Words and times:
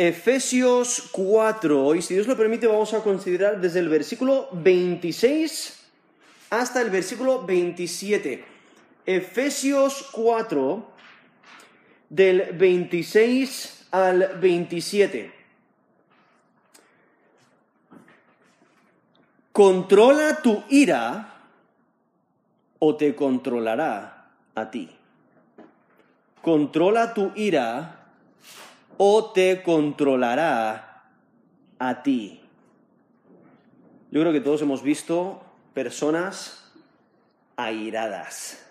Efesios 0.00 1.10
4, 1.12 1.94
y 1.94 2.00
si 2.00 2.14
Dios 2.14 2.26
lo 2.26 2.34
permite 2.34 2.66
vamos 2.66 2.94
a 2.94 3.02
considerar 3.02 3.60
desde 3.60 3.80
el 3.80 3.90
versículo 3.90 4.48
26 4.50 5.78
hasta 6.48 6.80
el 6.80 6.88
versículo 6.88 7.44
27. 7.44 8.42
Efesios 9.04 10.08
4, 10.12 10.90
del 12.08 12.50
26 12.54 13.88
al 13.90 14.38
27. 14.40 15.32
Controla 19.52 20.40
tu 20.42 20.64
ira 20.70 21.42
o 22.78 22.96
te 22.96 23.14
controlará 23.14 24.30
a 24.54 24.70
ti. 24.70 24.88
Controla 26.40 27.12
tu 27.12 27.32
ira 27.34 27.99
o 29.02 29.32
te 29.32 29.62
controlará 29.62 31.06
a 31.78 32.02
ti. 32.02 32.42
Yo 34.10 34.20
creo 34.20 34.30
que 34.30 34.42
todos 34.42 34.60
hemos 34.60 34.82
visto 34.82 35.42
personas 35.72 36.70
airadas 37.56 38.68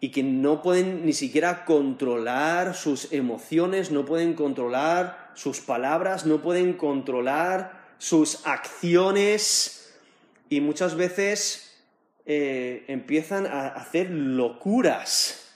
y 0.00 0.10
que 0.10 0.22
no 0.22 0.60
pueden 0.60 1.06
ni 1.06 1.14
siquiera 1.14 1.64
controlar 1.64 2.74
sus 2.74 3.10
emociones, 3.10 3.90
no 3.90 4.04
pueden 4.04 4.34
controlar 4.34 5.30
sus 5.32 5.60
palabras, 5.60 6.26
no 6.26 6.42
pueden 6.42 6.74
controlar 6.74 7.94
sus 7.96 8.46
acciones 8.46 9.98
y 10.50 10.60
muchas 10.60 10.94
veces 10.94 11.82
eh, 12.26 12.84
empiezan 12.86 13.46
a 13.46 13.68
hacer 13.68 14.10
locuras. 14.10 15.54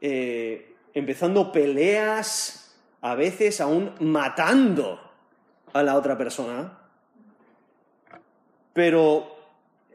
Eh, 0.00 0.71
empezando 0.94 1.52
peleas, 1.52 2.62
a 3.00 3.14
veces 3.14 3.60
aún 3.60 3.92
matando 4.00 5.00
a 5.72 5.82
la 5.82 5.96
otra 5.96 6.16
persona. 6.16 6.78
Pero 8.72 9.36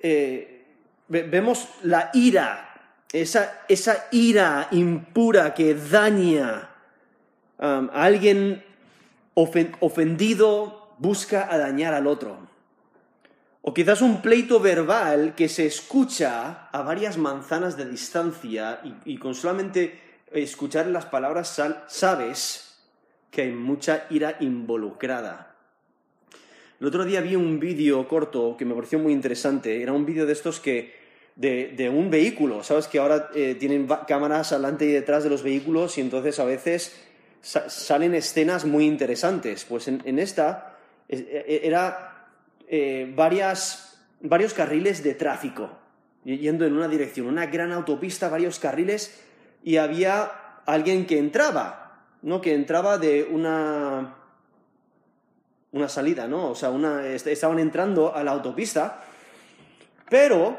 eh, 0.02 0.66
vemos 1.08 1.70
la 1.84 2.12
ira, 2.14 3.04
esa, 3.12 3.62
esa, 3.68 4.08
ira 4.12 4.68
impura 4.72 5.54
que 5.54 5.74
daña 5.74 6.70
um, 7.58 7.90
a 7.90 8.04
alguien 8.04 8.64
ofendido, 9.34 10.96
busca 10.98 11.48
a 11.52 11.58
dañar 11.58 11.94
al 11.94 12.08
otro. 12.08 12.38
O 13.62 13.74
quizás 13.74 14.02
un 14.02 14.22
pleito 14.22 14.60
verbal 14.60 15.36
que 15.36 15.48
se 15.48 15.66
escucha 15.66 16.70
a 16.72 16.82
varias 16.82 17.18
manzanas 17.18 17.78
de 17.78 17.86
distancia 17.86 18.82
y, 18.84 19.14
y 19.14 19.18
con 19.18 19.36
solamente 19.36 20.07
escuchar 20.32 20.88
las 20.88 21.06
palabras 21.06 21.60
sabes 21.88 22.78
que 23.32 23.44
hay 23.44 23.52
mucha 23.52 24.06
ira 24.10 24.38
involucrada. 24.40 25.56
El 26.80 26.88
otro 26.88 27.06
día 27.06 27.22
vi 27.22 27.36
un 27.36 27.60
vídeo 27.60 28.08
corto 28.08 28.56
que 28.58 28.66
me 28.66 28.76
pareció 28.76 29.00
muy 29.00 29.14
interesante. 29.14 29.82
Era 29.82 29.94
un 29.94 30.06
vídeo 30.06 30.26
de 30.26 30.34
estos 30.34 30.60
que 30.60 30.94
de, 31.36 31.92
un 31.94 32.10
vehículo. 32.10 32.64
Sabes 32.64 32.88
que 32.88 33.00
ahora 33.00 33.30
eh, 33.34 33.56
tienen 33.60 33.88
cámaras 34.08 34.52
adelante 34.52 34.86
y 34.86 34.92
detrás 34.92 35.24
de 35.24 35.30
los 35.30 35.44
vehículos 35.44 35.98
y 35.98 36.02
entonces 36.02 36.40
a 36.40 36.46
veces 36.46 36.96
salen 37.42 38.14
escenas 38.16 38.66
muy 38.66 38.86
interesantes. 38.86 39.66
Pues 39.66 39.88
en, 39.88 40.20
esta 40.20 40.78
e, 41.10 41.18
e, 41.18 41.68
era 41.68 42.28
eh, 42.68 43.12
varios 43.16 44.54
carriles 44.56 45.04
de 45.04 45.16
tráfico 45.16 45.70
yendo 46.36 46.66
en 46.66 46.74
una 46.74 46.90
dirección, 46.90 47.28
una 47.28 47.46
gran 47.46 47.72
autopista, 47.72 48.28
varios 48.28 48.60
carriles 48.60 49.24
y 49.64 49.78
había 49.78 50.32
alguien 50.66 51.06
que 51.06 51.18
entraba, 51.18 52.04
¿no? 52.22 52.42
Que 52.42 52.54
entraba 52.54 52.98
de 52.98 53.24
una, 53.24 54.16
una 55.72 55.90
salida, 55.90 56.28
¿no? 56.28 56.52
O 56.52 56.56
sea, 56.56 56.72
estaban 57.14 57.60
entrando 57.60 58.16
a 58.16 58.24
la 58.24 58.32
autopista, 58.32 59.02
pero 60.10 60.58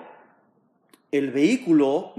el 1.11 1.31
vehículo, 1.31 2.13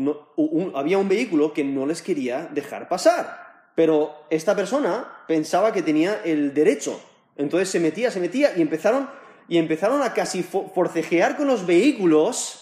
había 0.76 0.98
un 0.98 1.08
vehículo 1.08 1.54
que 1.54 1.64
no 1.64 1.86
les 1.86 2.02
quería 2.02 2.48
dejar 2.52 2.88
pasar, 2.88 3.72
pero 3.76 4.26
esta 4.30 4.56
persona 4.56 5.24
pensaba 5.28 5.72
que 5.72 5.82
tenía 5.82 6.22
el 6.24 6.54
derecho, 6.54 7.00
entonces 7.38 7.70
se 7.70 7.80
metía, 7.80 8.12
se 8.12 8.20
metía 8.20 8.58
y 8.58 8.62
empezaron, 8.62 9.10
y 9.48 9.58
empezaron 9.58 10.02
a 10.02 10.14
casi 10.14 10.44
forcejear 10.44 11.38
con 11.38 11.48
los 11.48 11.66
vehículos 11.66 12.59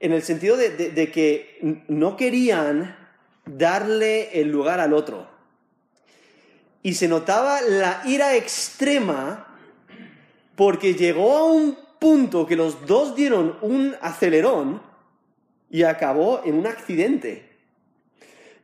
en 0.00 0.12
el 0.12 0.22
sentido 0.22 0.56
de, 0.56 1.10
que 1.12 1.82
no 1.88 2.16
querían 2.16 2.96
darle 3.46 4.40
el 4.40 4.50
lugar 4.50 4.80
al 4.80 4.92
otro. 4.92 5.28
Y 6.82 6.94
se 6.94 7.08
notaba 7.08 7.62
la 7.62 8.02
ira 8.04 8.36
extrema 8.36 9.56
porque 10.56 10.94
llegó 10.94 11.36
a 11.36 11.44
un 11.44 11.78
punto 11.98 12.46
que 12.46 12.56
los 12.56 12.86
dos 12.86 13.16
dieron 13.16 13.56
un 13.62 13.96
acelerón 14.00 14.82
y 15.70 15.82
acabó 15.82 16.42
en 16.44 16.56
un 16.56 16.66
accidente. 16.66 17.50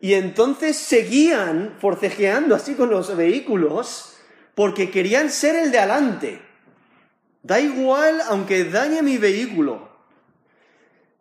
Y 0.01 0.15
entonces 0.15 0.77
seguían 0.77 1.77
forcejeando 1.79 2.55
así 2.55 2.75
con 2.75 2.91
los 2.91 3.17
vehículos 3.17 4.17
porque 4.55 4.91
querían 4.91 5.31
ser 5.31 5.57
el 5.57 5.71
de 5.71 5.79
adelante. 5.79 6.43
Da 7.43 7.61
igual 7.61 8.21
aunque 8.29 8.65
dañe 8.65 9.03
mi 9.03 9.19
vehículo. 9.19 9.90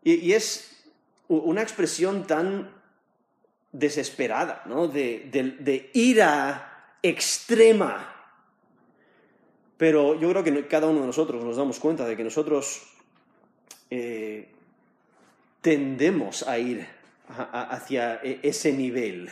Y, 0.04 0.34
es 0.34 0.84
una 1.28 1.62
expresión 1.62 2.26
tan 2.26 2.72
desesperada, 3.72 4.64
¿no? 4.66 4.88
De, 4.88 5.90
ira 5.94 6.96
extrema. 7.02 8.16
Pero 9.78 10.20
yo 10.20 10.30
creo 10.30 10.44
que 10.44 10.68
cada 10.68 10.88
uno 10.88 11.02
de 11.02 11.08
nosotros 11.08 11.44
nos 11.44 11.58
damos 11.58 11.80
cuenta 11.80 12.06
de 12.06 12.18
que 12.18 12.24
nosotros 12.24 12.82
eh, 13.90 14.50
tendemos 15.62 16.48
a 16.48 16.58
ir 16.60 16.86
hacia 17.30 18.20
e, 18.24 18.40
ese 18.44 18.74
nivel. 18.74 19.30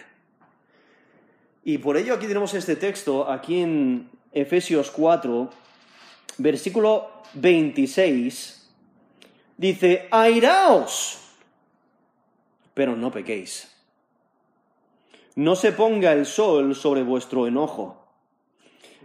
Y 1.63 1.79
por 1.79 1.97
ello 1.97 2.13
aquí 2.13 2.27
tenemos 2.27 2.53
este 2.53 2.75
texto, 2.75 3.29
aquí 3.29 3.59
en 3.59 4.09
Efesios 4.31 4.89
4, 4.91 5.49
versículo 6.37 7.11
26 7.33 8.56
dice, 9.57 10.07
airaos, 10.11 11.19
pero 12.73 12.95
no 12.95 13.11
pequéis. 13.11 13.73
No 15.35 15.55
se 15.55 15.71
ponga 15.71 16.13
el 16.13 16.25
sol 16.25 16.75
sobre 16.75 17.03
vuestro 17.03 17.47
enojo, 17.47 18.07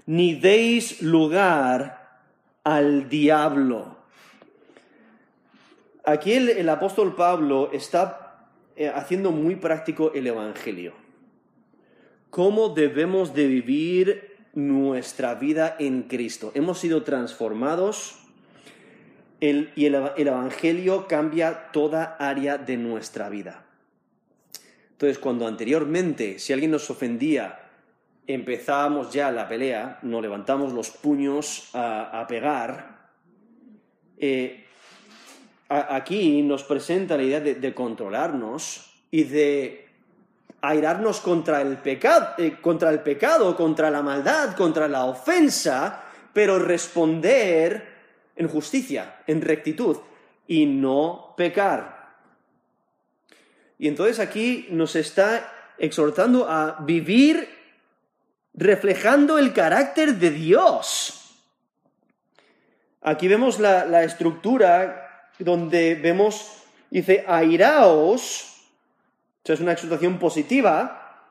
ni 0.06 0.34
deis 0.34 1.02
lugar 1.02 2.20
al 2.64 3.08
diablo. 3.08 3.96
Aquí 6.04 6.32
el, 6.32 6.68
apóstol 6.68 7.14
Pablo 7.14 7.70
está 7.72 8.48
eh, 8.76 8.88
haciendo 8.88 9.30
muy 9.30 9.56
práctico 9.56 10.12
el 10.14 10.26
Evangelio. 10.26 10.94
¿Cómo 12.30 12.70
debemos 12.70 13.34
de 13.34 13.46
vivir 13.46 14.36
nuestra 14.54 15.34
vida 15.34 15.76
en 15.78 16.04
Cristo? 16.04 16.50
Hemos 16.54 16.78
sido 16.78 17.02
transformados 17.04 18.21
y 19.42 19.86
el, 19.86 20.12
Evangelio 20.16 21.08
cambia 21.08 21.72
toda 21.72 22.16
área 22.20 22.58
de 22.58 22.76
nuestra 22.76 23.28
vida. 23.28 23.64
Entonces, 24.92 25.18
cuando 25.18 25.48
anteriormente, 25.48 26.38
si 26.38 26.52
alguien 26.52 26.70
nos 26.70 26.88
ofendía, 26.88 27.58
empezábamos 28.28 29.12
ya 29.12 29.32
la 29.32 29.48
pelea, 29.48 29.98
nos 30.02 30.22
levantamos 30.22 30.72
los 30.72 30.90
puños 30.90 31.70
a, 31.74 32.24
pegar, 32.28 33.10
eh, 34.16 34.64
aquí 35.68 36.42
nos 36.42 36.62
presenta 36.62 37.16
la 37.16 37.24
idea 37.24 37.40
de, 37.40 37.74
controlarnos 37.74 38.94
y 39.10 39.24
de 39.24 39.88
airarnos 40.60 41.18
contra 41.18 41.62
el, 41.62 41.78
eh, 41.84 42.58
contra 42.60 42.90
el 42.90 43.00
pecado, 43.00 43.56
contra 43.56 43.90
la 43.90 44.02
maldad, 44.02 44.54
contra 44.54 44.86
la 44.86 45.04
ofensa, 45.06 46.04
pero 46.32 46.60
responder 46.60 47.91
en 48.42 48.48
justicia, 48.48 49.22
en 49.26 49.40
rectitud, 49.40 49.96
y 50.46 50.66
no 50.66 51.34
pecar. 51.36 52.16
Y 53.78 53.88
entonces 53.88 54.18
aquí 54.18 54.68
nos 54.70 54.94
está 54.96 55.72
exhortando 55.78 56.48
a 56.48 56.78
vivir 56.80 57.48
reflejando 58.54 59.38
el 59.38 59.52
carácter 59.52 60.14
de 60.16 60.30
Dios. 60.30 61.34
Aquí 63.00 63.26
vemos 63.26 63.58
la, 63.58 64.04
estructura 64.04 65.30
donde 65.38 65.96
vemos, 65.96 66.62
dice, 66.90 67.24
airaos, 67.26 68.68
o 69.42 69.46
sea, 69.46 69.54
es 69.54 69.60
una 69.60 69.72
exhortación 69.72 70.18
positiva, 70.18 71.26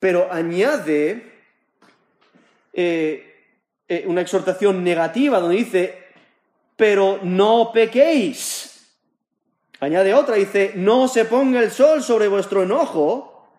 pero 0.00 0.32
añade 0.32 1.32
eh, 2.72 3.27
eh, 3.88 4.04
una 4.06 4.20
exhortación 4.20 4.84
negativa 4.84 5.40
donde 5.40 5.56
dice, 5.56 5.98
pero 6.76 7.20
no 7.22 7.70
pequéis. 7.72 8.94
Añade 9.80 10.14
otra, 10.14 10.36
dice, 10.36 10.72
no 10.76 11.08
se 11.08 11.24
ponga 11.24 11.60
el 11.60 11.70
sol 11.70 12.02
sobre 12.02 12.28
vuestro 12.28 12.64
enojo, 12.64 13.54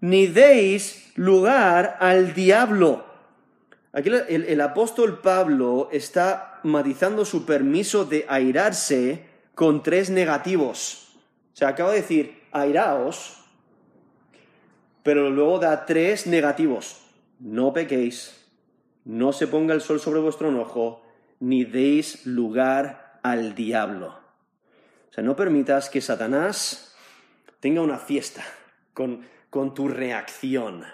ni 0.00 0.26
deis 0.26 1.12
lugar 1.16 1.96
al 2.00 2.34
diablo. 2.34 3.04
Aquí 3.92 4.08
el, 4.08 4.44
el 4.44 4.60
apóstol 4.60 5.20
Pablo 5.20 5.88
está 5.92 6.60
matizando 6.62 7.24
su 7.24 7.44
permiso 7.44 8.04
de 8.04 8.24
airarse 8.28 9.26
con 9.54 9.82
tres 9.82 10.10
negativos. 10.10 11.16
O 11.52 11.56
sea, 11.56 11.68
acaba 11.68 11.90
de 11.90 12.00
decir, 12.00 12.42
airaos, 12.52 13.38
pero 15.02 15.30
luego 15.30 15.58
da 15.58 15.84
tres 15.84 16.26
negativos. 16.26 17.00
No 17.38 17.72
pequéis, 17.72 18.41
no 19.04 19.32
se 19.32 19.46
ponga 19.46 19.74
el 19.74 19.80
sol 19.80 20.00
sobre 20.00 20.20
vuestro 20.20 20.48
enojo, 20.48 21.02
ni 21.40 21.64
deis 21.64 22.26
lugar 22.26 23.18
al 23.22 23.54
diablo. 23.54 24.18
O 25.10 25.12
sea, 25.12 25.24
no 25.24 25.36
permitas 25.36 25.90
que 25.90 26.00
Satanás 26.00 26.94
tenga 27.60 27.80
una 27.80 27.98
fiesta 27.98 28.44
con, 28.94 29.26
con 29.50 29.74
tu 29.74 29.88
reacción. 29.88 30.84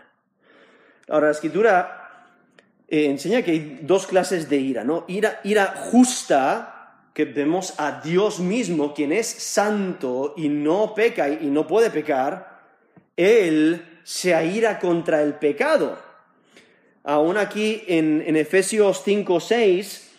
Ahora, 1.08 1.26
la 1.26 1.32
escritura 1.32 1.98
eh, 2.88 3.06
enseña 3.06 3.42
que 3.42 3.50
hay 3.52 3.80
dos 3.82 4.06
clases 4.06 4.48
de 4.48 4.56
ira, 4.56 4.84
¿no? 4.84 5.04
Ira, 5.08 5.40
ira 5.44 5.74
justa, 5.90 6.74
que 7.12 7.24
vemos 7.26 7.74
a 7.78 8.00
Dios 8.00 8.40
mismo, 8.40 8.94
quien 8.94 9.12
es 9.12 9.26
santo 9.26 10.34
y 10.36 10.48
no 10.48 10.94
peca 10.94 11.28
y 11.28 11.46
no 11.50 11.66
puede 11.66 11.90
pecar, 11.90 12.62
Él 13.16 14.00
se 14.04 14.34
aira 14.34 14.78
contra 14.78 15.22
el 15.22 15.34
pecado. 15.34 16.07
Aún 17.08 17.38
aquí 17.38 17.84
en, 17.86 18.22
en 18.26 18.36
Efesios 18.36 19.00
5, 19.02 19.40
6, 19.40 20.10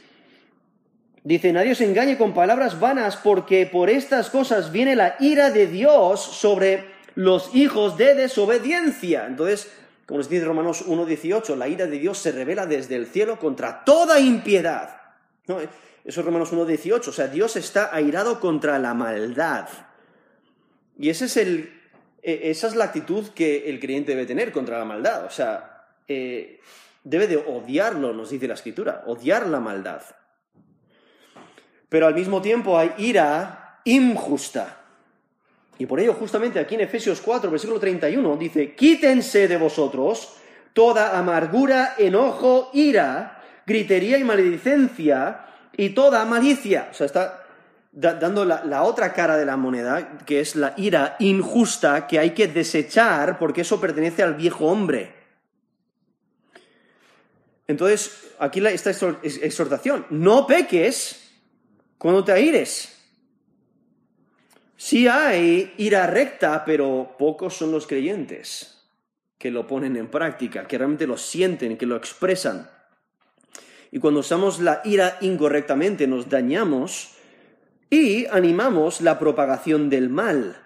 dice, 1.23 1.53
nadie 1.53 1.73
os 1.73 1.81
engañe 1.81 2.17
con 2.17 2.33
palabras 2.33 2.79
vanas, 2.79 3.15
porque 3.15 3.67
por 3.67 3.91
estas 3.91 4.31
cosas 4.31 4.71
viene 4.71 4.95
la 4.95 5.15
ira 5.19 5.51
de 5.51 5.67
Dios 5.67 6.19
sobre 6.19 6.85
los 7.13 7.53
hijos 7.53 7.95
de 7.95 8.15
desobediencia. 8.15 9.27
Entonces, 9.27 9.71
como 10.07 10.17
nos 10.17 10.29
dice 10.29 10.43
Romanos 10.43 10.87
1.18, 10.87 11.55
la 11.57 11.67
ira 11.67 11.85
de 11.85 11.99
Dios 11.99 12.17
se 12.17 12.31
revela 12.31 12.65
desde 12.65 12.95
el 12.95 13.05
cielo 13.05 13.37
contra 13.37 13.85
toda 13.85 14.19
impiedad. 14.19 14.99
¿No? 15.45 15.59
Eso 15.59 15.69
es 16.21 16.25
Romanos 16.25 16.51
1.18, 16.51 17.07
o 17.07 17.11
sea, 17.11 17.27
Dios 17.27 17.55
está 17.55 17.93
airado 17.93 18.39
contra 18.39 18.79
la 18.79 18.95
maldad. 18.95 19.69
Y 20.97 21.09
es 21.11 21.37
el, 21.37 21.71
e, 22.23 22.49
esa 22.49 22.65
es 22.65 22.75
la 22.75 22.85
actitud 22.85 23.27
que 23.35 23.69
el 23.69 23.79
creyente 23.79 24.13
debe 24.13 24.25
tener 24.25 24.51
contra 24.51 24.79
la 24.79 24.85
maldad. 24.85 25.25
O 25.25 25.29
sea, 25.29 25.78
eh, 26.09 26.59
debe 27.03 27.27
de 27.27 27.37
odiarlo, 27.37 28.11
nos 28.11 28.31
dice 28.31 28.47
la 28.47 28.55
escritura, 28.55 29.03
odiar 29.07 29.47
la 29.47 29.59
maldad. 29.59 30.01
Pero 31.87 32.07
al 32.07 32.15
mismo 32.15 32.41
tiempo 32.41 32.77
hay 32.77 32.91
ira 32.97 33.79
injusta. 33.85 34.77
Y 35.77 35.85
por 35.85 35.99
ello, 35.99 36.13
justamente 36.13 36.59
aquí 36.59 36.75
en 36.75 36.81
Efesios 36.81 37.21
4, 37.21 37.49
versículo 37.49 37.79
31, 37.79 38.35
dice, 38.35 38.75
quítense 38.75 39.47
de 39.47 39.57
vosotros 39.57 40.35
toda 40.73 41.17
amargura, 41.17 41.95
enojo, 41.97 42.69
ira, 42.73 43.41
gritería 43.65 44.17
y 44.17 44.23
maledicencia 44.23 45.45
y 45.75 45.89
toda 45.91 46.25
malicia. 46.25 46.89
O 46.91 46.93
sea, 46.93 47.05
está 47.05 47.45
dando 47.91 48.45
la, 48.45 48.83
otra 48.83 49.13
cara 49.13 49.37
de 49.37 49.45
la 49.45 49.57
moneda, 49.57 50.19
que 50.25 50.41
es 50.41 50.55
la 50.55 50.73
ira 50.77 51.15
injusta 51.19 52.07
que 52.07 52.19
hay 52.19 52.31
que 52.31 52.47
desechar 52.47 53.39
porque 53.39 53.61
eso 53.61 53.79
pertenece 53.79 54.23
al 54.23 54.35
viejo 54.35 54.65
hombre. 54.65 55.18
Entonces, 57.69 58.31
aquí 58.39 58.65
esta 58.65 58.89
exhortación, 58.89 60.07
no 60.09 60.47
peques 60.47 61.29
cuando 61.99 62.23
te 62.23 62.31
aires. 62.31 62.97
Sí 64.75 65.07
hay 65.07 65.75
ira 65.77 66.07
recta, 66.07 66.65
pero 66.65 67.15
pocos 67.19 67.55
son 67.55 67.71
los 67.71 67.85
creyentes 67.85 68.87
que 69.37 69.51
lo 69.51 69.67
ponen 69.67 69.97
en 69.97 70.07
práctica, 70.07 70.65
que 70.67 70.79
realmente 70.79 71.05
lo 71.05 71.15
sienten, 71.15 71.77
que 71.77 71.85
lo 71.85 71.95
expresan. 71.95 72.67
Y 73.91 73.99
cuando 73.99 74.21
usamos 74.21 74.59
la 74.59 74.81
ira 74.83 75.19
incorrectamente, 75.21 76.07
nos 76.07 76.27
dañamos 76.27 77.11
y 77.91 78.25
animamos 78.25 78.99
la 78.99 79.19
propagación 79.19 79.91
del 79.91 80.09
mal. 80.09 80.59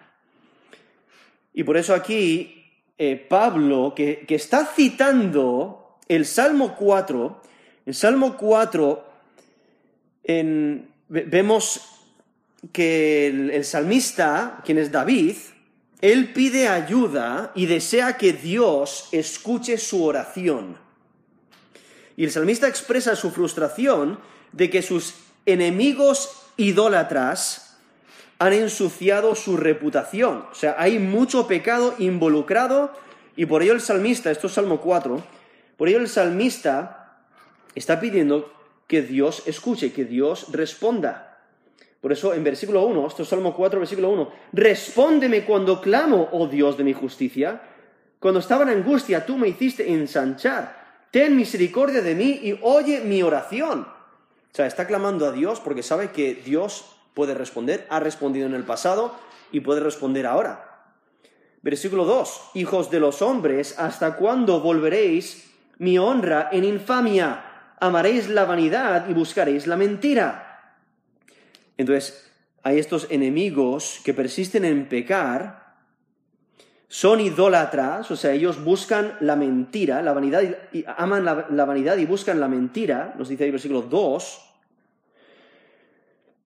Y 1.52 1.64
por 1.64 1.76
eso 1.76 1.94
aquí 1.94 2.64
eh, 2.98 3.18
Pablo, 3.18 3.94
que, 3.94 4.26
está 4.30 4.66
citando 4.66 5.83
el 6.16 6.26
Salmo 6.26 6.76
4, 6.76 7.42
en 7.86 7.94
Salmo 7.94 8.38
4 8.38 9.06
vemos 11.08 11.82
que 12.72 13.28
el, 13.28 13.66
salmista, 13.66 14.62
quien 14.64 14.78
es 14.78 14.92
David, 14.92 15.36
él 16.02 16.34
pide 16.34 16.68
ayuda 16.68 17.52
y 17.56 17.66
desea 17.66 18.18
que 18.18 18.34
Dios 18.34 19.10
escuche 19.12 19.78
su 19.78 20.04
oración. 20.04 20.78
Y 22.16 22.26
el 22.26 22.32
salmista 22.32 22.68
expresa 22.68 23.16
su 23.16 23.32
frustración 23.32 24.20
de 24.52 24.70
que 24.70 24.82
sus 24.82 25.16
enemigos 25.46 26.44
idólatras 26.58 27.78
han 28.40 28.54
ensuciado 28.54 29.36
su 29.36 29.58
reputación. 29.58 30.46
O 30.52 30.56
sea, 30.56 30.76
hay 30.78 31.00
mucho 31.00 31.48
pecado 31.48 31.96
involucrado 31.98 32.92
y 33.36 33.46
por 33.46 33.64
ello 33.64 33.74
el 33.74 33.82
salmista, 33.82 34.30
esto 34.30 34.48
es 34.48 34.54
Salmo 34.54 34.80
4, 34.80 35.24
por 35.84 35.90
ello 35.90 36.00
el 36.00 36.08
salmista 36.08 37.18
está 37.76 38.00
pidiendo 38.00 38.54
que 38.88 39.02
Dios 39.02 39.44
escuche, 39.48 39.92
que 39.92 40.06
Dios 40.06 40.54
responda. 40.54 41.42
Por 42.00 42.14
eso 42.14 42.34
en 42.34 42.42
versículo 42.42 42.86
1, 42.86 43.06
esto 43.06 43.24
es 43.24 43.28
Salmo 43.28 43.54
4, 43.54 43.82
versículo 43.82 44.10
1, 44.12 44.32
respóndeme 44.54 45.44
cuando 45.44 45.82
clamo, 45.82 46.30
oh 46.32 46.48
Dios 46.48 46.78
de 46.78 46.86
mi 46.86 46.94
justicia. 46.94 47.64
Cuando 48.18 48.40
estaba 48.40 48.64
en 48.64 48.70
angustia, 48.70 49.26
tú 49.26 49.38
me 49.38 49.50
hiciste 49.50 49.92
ensanchar. 49.92 51.02
Ten 51.12 51.36
misericordia 51.36 52.02
de 52.02 52.16
mí 52.16 52.40
y 52.42 52.58
oye 52.62 53.02
mi 53.02 53.22
oración. 53.22 53.82
O 53.82 54.56
sea, 54.56 54.68
está 54.68 54.88
clamando 54.88 55.26
a 55.26 55.34
Dios 55.34 55.60
porque 55.60 55.84
sabe 55.84 56.12
que 56.12 56.34
Dios 56.34 56.96
puede 57.14 57.34
responder, 57.34 57.86
ha 57.90 58.00
respondido 58.00 58.48
en 58.48 58.54
el 58.54 58.64
pasado 58.64 59.14
y 59.52 59.60
puede 59.60 59.82
responder 59.82 60.28
ahora. 60.28 60.94
Versículo 61.62 62.06
2. 62.06 62.52
Hijos 62.54 62.90
de 62.90 63.02
los 63.02 63.22
hombres, 63.22 63.78
¿hasta 63.78 64.16
cuándo 64.16 64.62
volveréis 64.62 65.50
mi 65.78 65.98
honra 65.98 66.50
en 66.52 66.64
infamia? 66.64 67.44
Amaréis 67.80 68.30
la 68.30 68.46
vanidad 68.46 69.10
y 69.10 69.14
buscaréis 69.14 69.68
la 69.68 69.76
mentira. 69.76 70.76
Entonces, 71.78 72.32
hay 72.64 72.80
estos 72.80 73.08
enemigos 73.10 74.00
que 74.04 74.14
persisten 74.14 74.64
en 74.64 74.88
pecar, 74.88 75.64
son 76.88 77.20
idólatras, 77.20 78.10
o 78.12 78.16
sea, 78.16 78.32
ellos 78.32 78.64
buscan 78.64 79.18
la 79.20 79.36
mentira, 79.36 80.02
la 80.02 80.14
vanidad, 80.14 80.44
y, 80.72 80.86
aman 80.96 81.26
la, 81.26 81.66
vanidad 81.66 81.98
y 81.98 82.06
buscan 82.06 82.40
la 82.40 82.48
mentira, 82.48 83.16
nos 83.18 83.30
dice 83.30 83.44
ahí 83.44 83.48
el 83.48 83.54
versículo 83.54 83.82
2, 83.82 84.50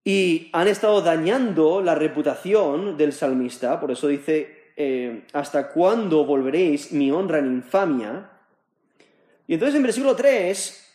y 0.06 0.50
han 0.54 0.70
estado 0.70 1.01
dañando 1.01 1.82
la 1.82 1.96
reputación 1.96 2.96
del 2.96 3.12
salmista, 3.12 3.80
por 3.80 3.92
eso 3.92 4.08
dice, 4.08 4.72
eh, 4.78 5.25
¿hasta 5.34 5.68
cuándo 5.68 6.24
volveréis 6.24 6.94
mi 6.94 7.12
honra 7.12 7.40
en 7.40 7.48
infamia? 7.48 8.30
Y 9.48 9.54
entonces 9.54 9.75
en 9.75 9.84
versículo 9.84 10.16
3, 10.16 10.88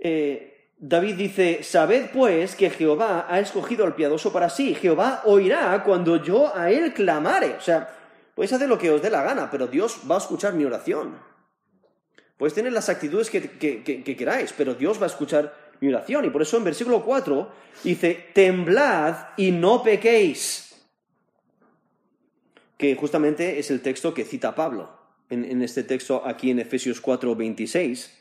eh, 0.00 0.72
David 0.76 1.14
dice, 1.14 1.62
sabed 1.62 2.10
pues 2.12 2.56
que 2.56 2.70
Jehová 2.70 3.26
ha 3.28 3.40
escogido 3.40 3.84
al 3.84 3.94
piadoso 3.94 4.32
para 4.32 4.50
sí, 4.50 4.74
Jehová 4.74 5.22
oirá 5.24 5.82
cuando 5.84 6.22
yo 6.22 6.54
a 6.54 6.70
él 6.70 6.92
clamare. 6.92 7.54
O 7.54 7.60
sea, 7.60 7.96
Podéis 8.40 8.54
hacer 8.54 8.70
lo 8.70 8.78
que 8.78 8.90
os 8.90 9.02
dé 9.02 9.10
la 9.10 9.22
gana, 9.22 9.50
pero 9.50 9.66
Dios 9.66 10.00
va 10.10 10.14
a 10.14 10.18
escuchar 10.18 10.54
mi 10.54 10.64
oración. 10.64 11.18
Podéis 12.38 12.54
tener 12.54 12.72
las 12.72 12.88
actitudes 12.88 13.28
que, 13.28 14.16
queráis, 14.16 14.54
pero 14.56 14.74
Dios 14.74 14.98
va 14.98 15.04
a 15.04 15.08
escuchar 15.08 15.54
mi 15.80 15.88
oración. 15.88 16.24
Y 16.24 16.30
por 16.30 16.40
eso 16.40 16.56
en 16.56 16.64
versículo 16.64 17.04
4 17.04 17.52
dice, 17.84 18.30
temblad 18.32 19.14
y 19.36 19.50
no 19.50 19.82
pequéis. 19.82 20.74
Que 22.78 22.94
justamente 22.94 23.58
es 23.58 23.70
el 23.70 23.82
texto 23.82 24.14
que 24.14 24.24
cita 24.24 24.54
Pablo 24.54 24.99
en, 25.30 25.62
este 25.62 25.84
texto 25.84 26.22
aquí 26.26 26.50
en 26.50 26.58
Efesios 26.58 27.00
4, 27.00 27.34
26. 27.34 28.18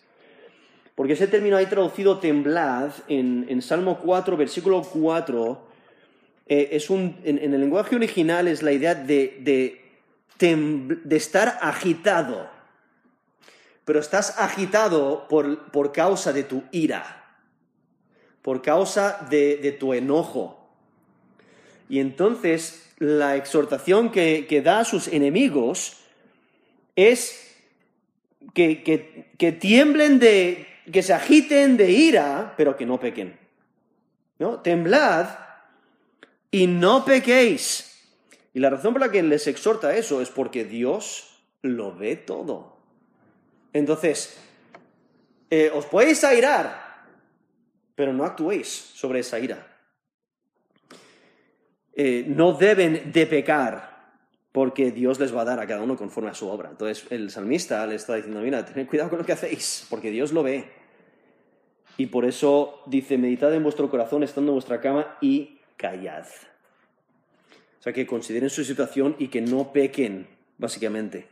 Porque 0.96 1.14
ese 1.14 1.28
término 1.28 1.58
ahí 1.58 1.66
traducido 1.66 2.20
temblad 2.20 2.92
en, 3.08 3.62
Salmo 3.62 4.00
4, 4.00 4.38
versículo 4.38 4.82
4, 4.82 5.68
eh, 6.48 6.70
es 6.72 6.90
un, 6.90 7.18
en, 7.24 7.54
el 7.54 7.60
lenguaje 7.60 7.96
original 7.96 8.48
es 8.48 8.64
la 8.64 8.72
idea 8.72 8.96
de 8.96 9.90
de 10.40 11.16
estar 11.16 11.60
agitado, 11.62 12.50
pero 13.84 14.00
estás 14.00 14.40
agitado 14.40 15.28
por, 15.28 15.92
causa 15.92 16.32
de 16.32 16.44
tu 16.44 16.64
ira, 16.72 17.42
por 18.42 18.62
causa 18.62 19.28
de, 19.30 19.76
tu 19.80 19.94
enojo. 19.94 20.70
Y 21.90 22.00
entonces 22.00 22.94
la 23.00 23.36
exhortación 23.36 24.12
que, 24.12 24.62
da 24.64 24.80
a 24.80 24.86
sus 24.86 25.08
enemigos 25.10 25.98
es 27.08 27.56
que, 28.54 28.84
que, 29.38 29.52
tiemblen 29.54 30.20
de, 30.20 30.68
que 30.92 31.02
se 31.02 31.14
agiten 31.14 31.78
de 31.78 31.92
ira, 31.92 32.54
pero 32.58 32.76
que 32.76 32.86
no 32.86 33.00
pequen. 33.00 33.38
¿No? 34.38 34.60
Temblad 34.62 35.30
y 36.52 36.68
no 36.68 37.06
pequéis. 37.06 37.86
Y 38.54 38.60
la 38.60 38.70
razón 38.70 38.94
por 38.94 39.02
la 39.02 39.12
que 39.12 39.24
les 39.24 39.48
exhorta 39.48 39.96
eso 39.96 40.22
es 40.22 40.30
porque 40.30 40.66
Dios 40.66 41.44
lo 41.62 41.96
ve 41.96 42.16
todo. 42.16 42.78
Entonces, 43.74 44.38
eh, 45.50 45.72
os 45.74 45.86
podéis 45.86 46.24
airar, 46.24 47.06
pero 47.96 48.14
no 48.14 48.26
actuéis 48.26 48.68
sobre 48.68 49.20
esa 49.20 49.40
ira. 49.40 49.68
Eh, 51.94 52.24
no 52.28 52.54
deben 52.54 53.12
de 53.12 53.26
pecar 53.28 53.89
porque 54.60 54.92
Dios 54.92 55.22
les 55.22 55.34
va 55.34 55.44
a 55.44 55.46
dar 55.46 55.62
a 55.62 55.66
cada 55.66 55.82
uno 55.82 55.96
conforme 55.96 56.32
a 56.32 56.34
su 56.34 56.50
obra. 56.50 56.68
Entonces 56.70 57.06
el 57.12 57.32
salmista 57.32 57.88
le 57.88 57.96
está 57.96 58.16
diciendo, 58.16 58.42
mira, 58.42 58.66
tened 58.66 58.88
cuidado 58.88 59.10
con 59.10 59.20
lo 59.20 59.26
que 59.26 59.32
hacéis, 59.32 59.88
porque 59.90 60.12
Dios 60.12 60.34
lo 60.34 60.44
ve. 60.44 60.66
Y 61.96 62.08
por 62.08 62.26
eso 62.26 62.82
dice, 62.86 63.18
meditad 63.18 63.54
en 63.54 63.64
vuestro 63.64 63.90
corazón 63.90 64.22
estando 64.22 64.52
en 64.52 64.56
vuestra 64.56 64.82
cama 64.82 65.16
y 65.22 65.60
callad. 65.78 66.26
O 67.80 67.82
sea, 67.82 67.94
que 67.94 68.06
consideren 68.06 68.50
su 68.50 68.66
situación 68.66 69.16
y 69.18 69.30
que 69.30 69.40
no 69.40 69.72
pequen, 69.72 70.28
básicamente, 70.58 71.28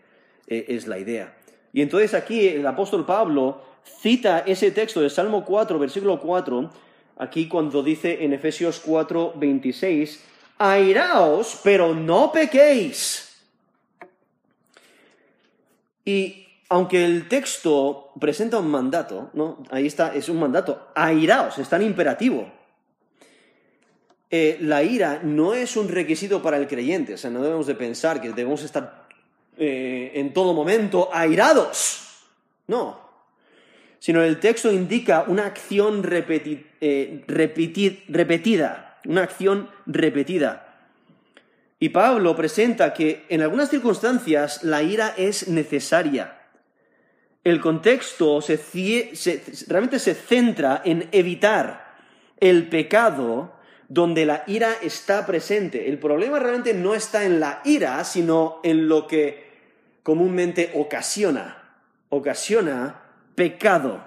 eh, 0.48 0.64
es 0.70 0.88
la 0.88 0.98
idea. 0.98 1.36
Y 1.74 1.82
entonces 1.82 2.14
aquí 2.14 2.48
el 2.48 2.66
apóstol 2.66 3.06
Pablo 3.06 3.62
cita 3.84 4.40
ese 4.40 4.72
texto 4.72 5.02
de 5.02 5.10
Salmo 5.10 5.44
4, 5.44 5.78
versículo 5.78 6.22
4, 6.22 6.70
aquí 7.18 7.50
cuando 7.50 7.84
dice 7.84 8.24
en 8.24 8.32
Efesios 8.32 8.80
4, 8.80 9.34
26, 9.36 10.24
airaos, 10.58 11.60
pero 11.64 11.94
no 11.94 12.32
pequéis. 12.32 13.28
Y 16.06 16.48
aunque 16.70 17.06
el 17.06 17.28
texto 17.28 18.12
presenta 18.20 18.60
un 18.60 18.70
mandato, 18.70 19.30
¿no? 19.34 19.64
Ahí 19.70 19.88
está, 19.88 20.14
es 20.16 20.30
un 20.30 20.40
mandato, 20.40 20.90
airaos, 20.96 21.58
está 21.58 21.78
en 21.78 21.84
imperativo. 21.84 22.52
Eh, 24.30 24.58
la 24.62 24.84
ira 24.84 25.22
no 25.24 25.54
es 25.54 25.78
un 25.78 25.88
requisito 25.88 26.42
para 26.42 26.58
el 26.58 26.68
creyente, 26.68 27.14
o 27.14 27.18
sea, 27.18 27.30
no 27.30 27.42
debemos 27.42 27.66
de 27.68 27.76
pensar 27.76 28.20
que 28.20 28.30
debemos 28.30 28.62
estar 28.64 29.08
eh, 29.58 30.12
en 30.16 30.34
todo 30.34 30.54
momento 30.54 31.10
airados. 31.14 32.04
No. 32.68 33.08
Sino 34.00 34.22
el 34.22 34.40
texto 34.40 34.72
indica 34.72 35.26
una 35.28 35.46
acción 35.46 36.04
eh, 36.10 37.24
repetida, 37.28 38.87
una 39.08 39.24
acción 39.24 39.70
repetida. 39.88 40.68
Y 41.80 41.90
Pablo 41.90 42.36
presenta 42.36 42.94
que 42.94 43.26
en 43.30 43.42
algunas 43.42 43.70
circunstancias 43.70 44.64
la 44.64 44.84
ira 44.84 45.14
es 45.18 45.48
necesaria. 45.48 46.38
El 47.44 47.62
contexto 47.62 48.40
realmente 49.68 50.00
se 50.00 50.14
centra 50.14 50.82
en 50.84 51.08
evitar 51.12 51.96
el 52.40 52.68
pecado 52.68 53.54
donde 53.88 54.26
la 54.26 54.44
ira 54.48 54.74
está 54.82 55.26
presente. 55.26 55.88
El 55.88 55.98
problema 55.98 56.40
realmente 56.40 56.74
no 56.74 56.94
está 56.94 57.24
en 57.24 57.40
la 57.40 57.62
ira, 57.64 58.04
sino 58.04 58.60
en 58.64 58.90
lo 58.90 59.08
que 59.08 59.48
comúnmente 60.04 60.72
ocasiona. 60.76 61.80
Ocasiona 62.10 63.02
pecado. 63.36 64.04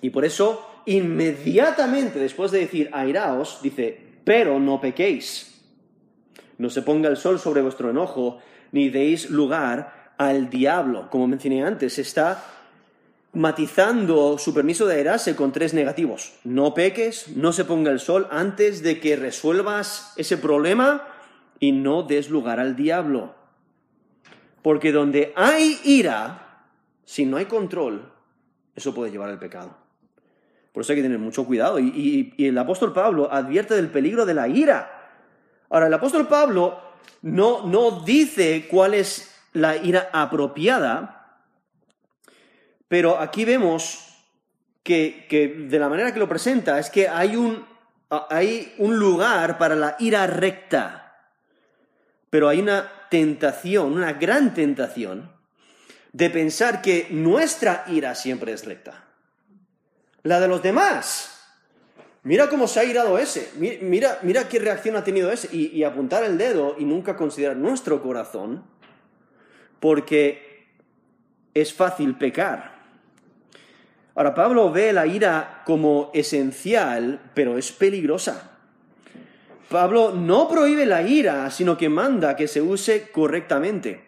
Y 0.00 0.10
por 0.10 0.24
eso, 0.24 0.82
inmediatamente 0.86 2.18
después 2.18 2.52
de 2.52 2.60
decir 2.60 2.90
airaos, 2.92 3.60
dice, 3.62 4.05
pero 4.26 4.58
no 4.58 4.80
pequéis. 4.80 5.54
No 6.58 6.68
se 6.68 6.82
ponga 6.82 7.08
el 7.08 7.16
sol 7.16 7.38
sobre 7.38 7.62
vuestro 7.62 7.90
enojo, 7.90 8.40
ni 8.72 8.88
deis 8.90 9.30
lugar 9.30 10.12
al 10.18 10.50
diablo. 10.50 11.08
Como 11.10 11.28
mencioné 11.28 11.62
antes, 11.62 11.96
está 12.00 12.42
matizando 13.34 14.36
su 14.36 14.52
permiso 14.52 14.88
de 14.88 14.96
airarse 14.96 15.36
con 15.36 15.52
tres 15.52 15.74
negativos. 15.74 16.34
No 16.42 16.74
peques, 16.74 17.36
no 17.36 17.52
se 17.52 17.64
ponga 17.64 17.92
el 17.92 18.00
sol 18.00 18.26
antes 18.32 18.82
de 18.82 18.98
que 18.98 19.14
resuelvas 19.14 20.12
ese 20.16 20.38
problema 20.38 21.06
y 21.60 21.70
no 21.70 22.02
des 22.02 22.28
lugar 22.28 22.58
al 22.58 22.74
diablo. 22.74 23.36
Porque 24.60 24.90
donde 24.90 25.32
hay 25.36 25.78
ira, 25.84 26.66
si 27.04 27.26
no 27.26 27.36
hay 27.36 27.44
control, 27.44 28.12
eso 28.74 28.92
puede 28.92 29.12
llevar 29.12 29.30
al 29.30 29.38
pecado. 29.38 29.85
Por 30.76 30.82
eso 30.82 30.92
hay 30.92 30.96
que 30.96 31.04
tener 31.04 31.18
mucho 31.18 31.46
cuidado. 31.46 31.78
Y, 31.80 32.34
el 32.36 32.58
apóstol 32.58 32.92
Pablo 32.92 33.32
advierte 33.32 33.72
del 33.72 33.88
peligro 33.88 34.26
de 34.26 34.34
la 34.34 34.46
ira. 34.46 35.08
Ahora, 35.70 35.86
el 35.86 35.94
apóstol 35.94 36.28
Pablo 36.28 36.78
no, 37.22 37.66
no 37.66 38.02
dice 38.02 38.68
cuál 38.70 38.92
es 38.92 39.34
la 39.54 39.78
ira 39.78 40.10
apropiada, 40.12 41.38
pero 42.88 43.18
aquí 43.18 43.46
vemos 43.46 44.20
que, 44.82 45.66
de 45.66 45.78
la 45.78 45.88
manera 45.88 46.12
que 46.12 46.18
lo 46.18 46.28
presenta 46.28 46.78
es 46.78 46.90
que 46.90 47.08
hay 47.08 47.36
un, 47.36 47.64
hay 48.28 48.74
un 48.76 48.98
lugar 48.98 49.56
para 49.56 49.76
la 49.76 49.96
ira 49.98 50.26
recta, 50.26 51.32
pero 52.28 52.50
hay 52.50 52.60
una 52.60 52.92
tentación, 53.08 53.94
una 53.94 54.12
gran 54.12 54.52
tentación, 54.52 55.32
de 56.12 56.28
pensar 56.28 56.82
que 56.82 57.06
nuestra 57.12 57.84
ira 57.88 58.14
siempre 58.14 58.52
es 58.52 58.66
recta. 58.66 59.05
La 60.26 60.40
de 60.40 60.48
los 60.48 60.62
demás. 60.62 61.32
Mira 62.24 62.48
cómo 62.48 62.66
se 62.66 62.80
ha 62.80 62.84
irado 62.84 63.18
ese, 63.18 63.52
mira, 63.56 64.18
mira 64.22 64.48
qué 64.48 64.58
reacción 64.58 64.96
ha 64.96 65.04
tenido 65.04 65.30
ese, 65.30 65.48
y 65.54 65.84
apuntar 65.84 66.24
el 66.24 66.36
dedo 66.36 66.74
y 66.76 66.84
nunca 66.84 67.14
considerar 67.14 67.56
nuestro 67.56 68.02
corazón, 68.02 68.64
porque 69.78 70.66
es 71.54 71.72
fácil 71.72 72.18
pecar. 72.18 72.76
Ahora, 74.16 74.34
Pablo 74.34 74.72
ve 74.72 74.92
la 74.92 75.06
ira 75.06 75.62
como 75.64 76.10
esencial, 76.14 77.20
pero 77.34 77.56
es 77.56 77.70
peligrosa. 77.70 78.58
Pablo 79.68 80.12
no 80.12 80.48
prohíbe 80.48 80.86
la 80.86 81.02
ira, 81.02 81.50
sino 81.50 81.76
que 81.76 81.88
manda 81.88 82.34
que 82.34 82.48
se 82.48 82.62
use 82.62 83.10
correctamente. 83.10 84.04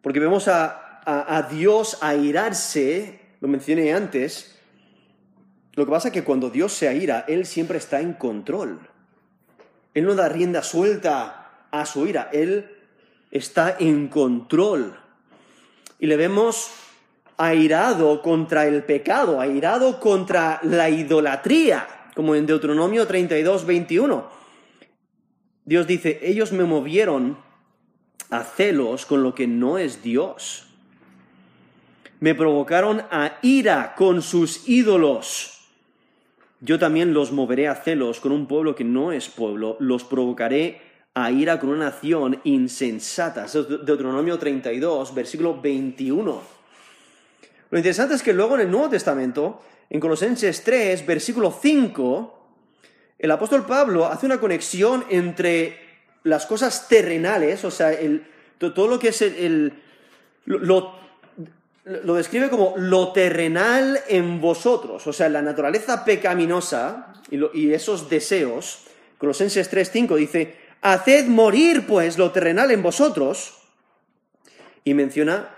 Porque 0.00 0.20
vemos 0.20 0.48
a, 0.48 1.00
a, 1.04 1.42
Dios 1.42 1.98
airarse, 2.02 3.20
lo 3.40 3.48
mencioné 3.48 3.92
antes. 3.92 4.57
Lo 5.78 5.84
que 5.84 5.92
pasa 5.92 6.08
es 6.08 6.14
que 6.14 6.24
cuando 6.24 6.50
Dios 6.50 6.72
se 6.72 6.88
aira, 6.88 7.24
Él 7.28 7.46
siempre 7.46 7.78
está 7.78 8.00
en 8.00 8.14
control. 8.14 8.80
Él 9.94 10.06
no 10.06 10.16
da 10.16 10.28
rienda 10.28 10.64
suelta 10.64 11.52
a 11.70 11.86
su 11.86 12.04
ira, 12.08 12.30
Él 12.32 12.68
está 13.30 13.76
en 13.78 14.08
control. 14.08 14.98
Y 16.00 16.08
le 16.08 16.16
vemos 16.16 16.72
airado 17.36 18.22
contra 18.22 18.66
el 18.66 18.82
pecado, 18.82 19.40
airado 19.40 20.00
contra 20.00 20.58
la 20.64 20.90
idolatría, 20.90 21.86
como 22.16 22.34
en 22.34 22.44
Deuteronomio 22.44 23.06
32, 23.06 23.64
21. 23.64 24.28
Dios 25.64 25.86
dice, 25.86 26.18
ellos 26.24 26.50
me 26.50 26.64
movieron 26.64 27.38
a 28.30 28.42
celos 28.42 29.06
con 29.06 29.22
lo 29.22 29.32
que 29.32 29.46
no 29.46 29.78
es 29.78 30.02
Dios. 30.02 30.66
Me 32.18 32.34
provocaron 32.34 33.02
a 33.12 33.38
ira 33.42 33.94
con 33.94 34.22
sus 34.22 34.68
ídolos. 34.68 35.54
Yo 36.60 36.78
también 36.78 37.14
los 37.14 37.30
moveré 37.30 37.68
a 37.68 37.76
celos 37.76 38.20
con 38.20 38.32
un 38.32 38.46
pueblo 38.46 38.74
que 38.74 38.84
no 38.84 39.12
es 39.12 39.28
pueblo. 39.28 39.76
Los 39.78 40.04
provocaré 40.04 40.80
a 41.14 41.30
ira 41.30 41.60
con 41.60 41.70
una 41.70 41.86
nación 41.86 42.40
insensata. 42.44 43.46
Deuteronomio 43.46 44.38
32, 44.38 45.14
versículo 45.14 45.60
21. 45.60 46.42
Lo 47.70 47.78
interesante 47.78 48.14
es 48.14 48.22
que 48.22 48.32
luego 48.32 48.54
en 48.56 48.62
el 48.62 48.70
Nuevo 48.70 48.88
Testamento, 48.88 49.62
en 49.90 50.00
Colosenses 50.00 50.64
3, 50.64 51.06
versículo 51.06 51.56
5, 51.60 52.38
el 53.18 53.30
apóstol 53.30 53.66
Pablo 53.66 54.06
hace 54.06 54.26
una 54.26 54.40
conexión 54.40 55.04
entre 55.10 55.78
las 56.24 56.46
cosas 56.46 56.88
terrenales, 56.88 57.64
o 57.64 57.70
sea, 57.70 57.96
todo 58.58 58.88
lo 58.88 58.98
que 58.98 59.08
es 59.08 59.22
el, 59.22 59.72
lo, 60.44 60.97
describe 62.16 62.50
como 62.50 62.74
lo 62.76 63.12
terrenal 63.12 64.00
en 64.08 64.40
vosotros, 64.40 65.06
o 65.06 65.12
sea, 65.12 65.28
la 65.28 65.42
naturaleza 65.42 66.04
pecaminosa 66.04 67.14
y, 67.30 67.72
esos 67.72 68.10
deseos. 68.10 68.84
Colosenses 69.18 69.68
5 69.70 70.16
dice, 70.16 70.56
haced 70.82 71.26
morir 71.26 71.86
pues 71.86 72.18
lo 72.18 72.30
terrenal 72.30 72.70
en 72.70 72.82
vosotros, 72.82 73.54
y 74.84 74.94
menciona 74.94 75.50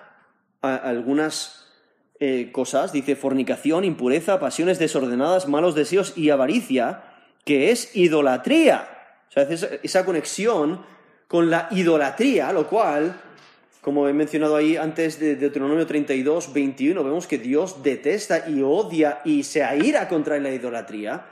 algunas 0.60 1.68
eh, 2.18 2.50
cosas, 2.52 2.92
dice 2.92 3.16
fornicación, 3.16 3.84
impureza, 3.84 4.40
pasiones 4.40 4.78
desordenadas, 4.78 5.48
malos 5.48 5.74
deseos 5.74 6.16
y 6.16 6.30
avaricia, 6.30 7.04
que 7.44 7.70
es 7.70 7.94
idolatría. 7.96 8.88
O 9.28 9.32
sea, 9.32 9.44
esa 9.44 10.04
conexión 10.04 10.84
con 11.28 11.48
la 11.48 11.68
idolatría, 11.70 12.52
lo 12.52 12.66
cual, 12.66 13.20
como 13.80 14.08
he 14.08 14.12
mencionado 14.12 14.56
ahí 14.56 14.76
antes 14.76 15.18
de 15.18 15.36
Deuteronomio 15.36 15.86
32, 15.86 16.52
21, 16.52 17.02
vemos 17.02 17.26
que 17.26 17.38
Dios 17.38 17.82
detesta 17.82 18.48
y 18.48 18.60
odia 18.62 19.20
y 19.24 19.42
se 19.42 19.64
aira 19.64 20.08
contra 20.08 20.38
la 20.38 20.50
idolatría. 20.50 21.24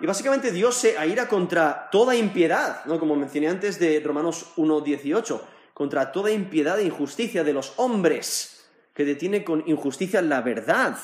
Y 0.00 0.06
básicamente 0.06 0.50
Dios 0.50 0.76
se 0.76 0.96
aira 0.96 1.28
contra 1.28 1.88
toda 1.90 2.16
impiedad, 2.16 2.84
¿no? 2.86 2.98
como 2.98 3.16
mencioné 3.16 3.48
antes 3.48 3.78
de 3.78 4.00
Romanos 4.00 4.52
1, 4.56 4.80
18, 4.80 5.46
contra 5.74 6.10
toda 6.10 6.30
impiedad 6.30 6.78
e 6.78 6.84
injusticia 6.84 7.44
de 7.44 7.52
los 7.52 7.74
hombres 7.76 8.66
que 8.94 9.04
detiene 9.04 9.44
con 9.44 9.62
injusticia 9.66 10.22
la 10.22 10.40
verdad. 10.40 10.96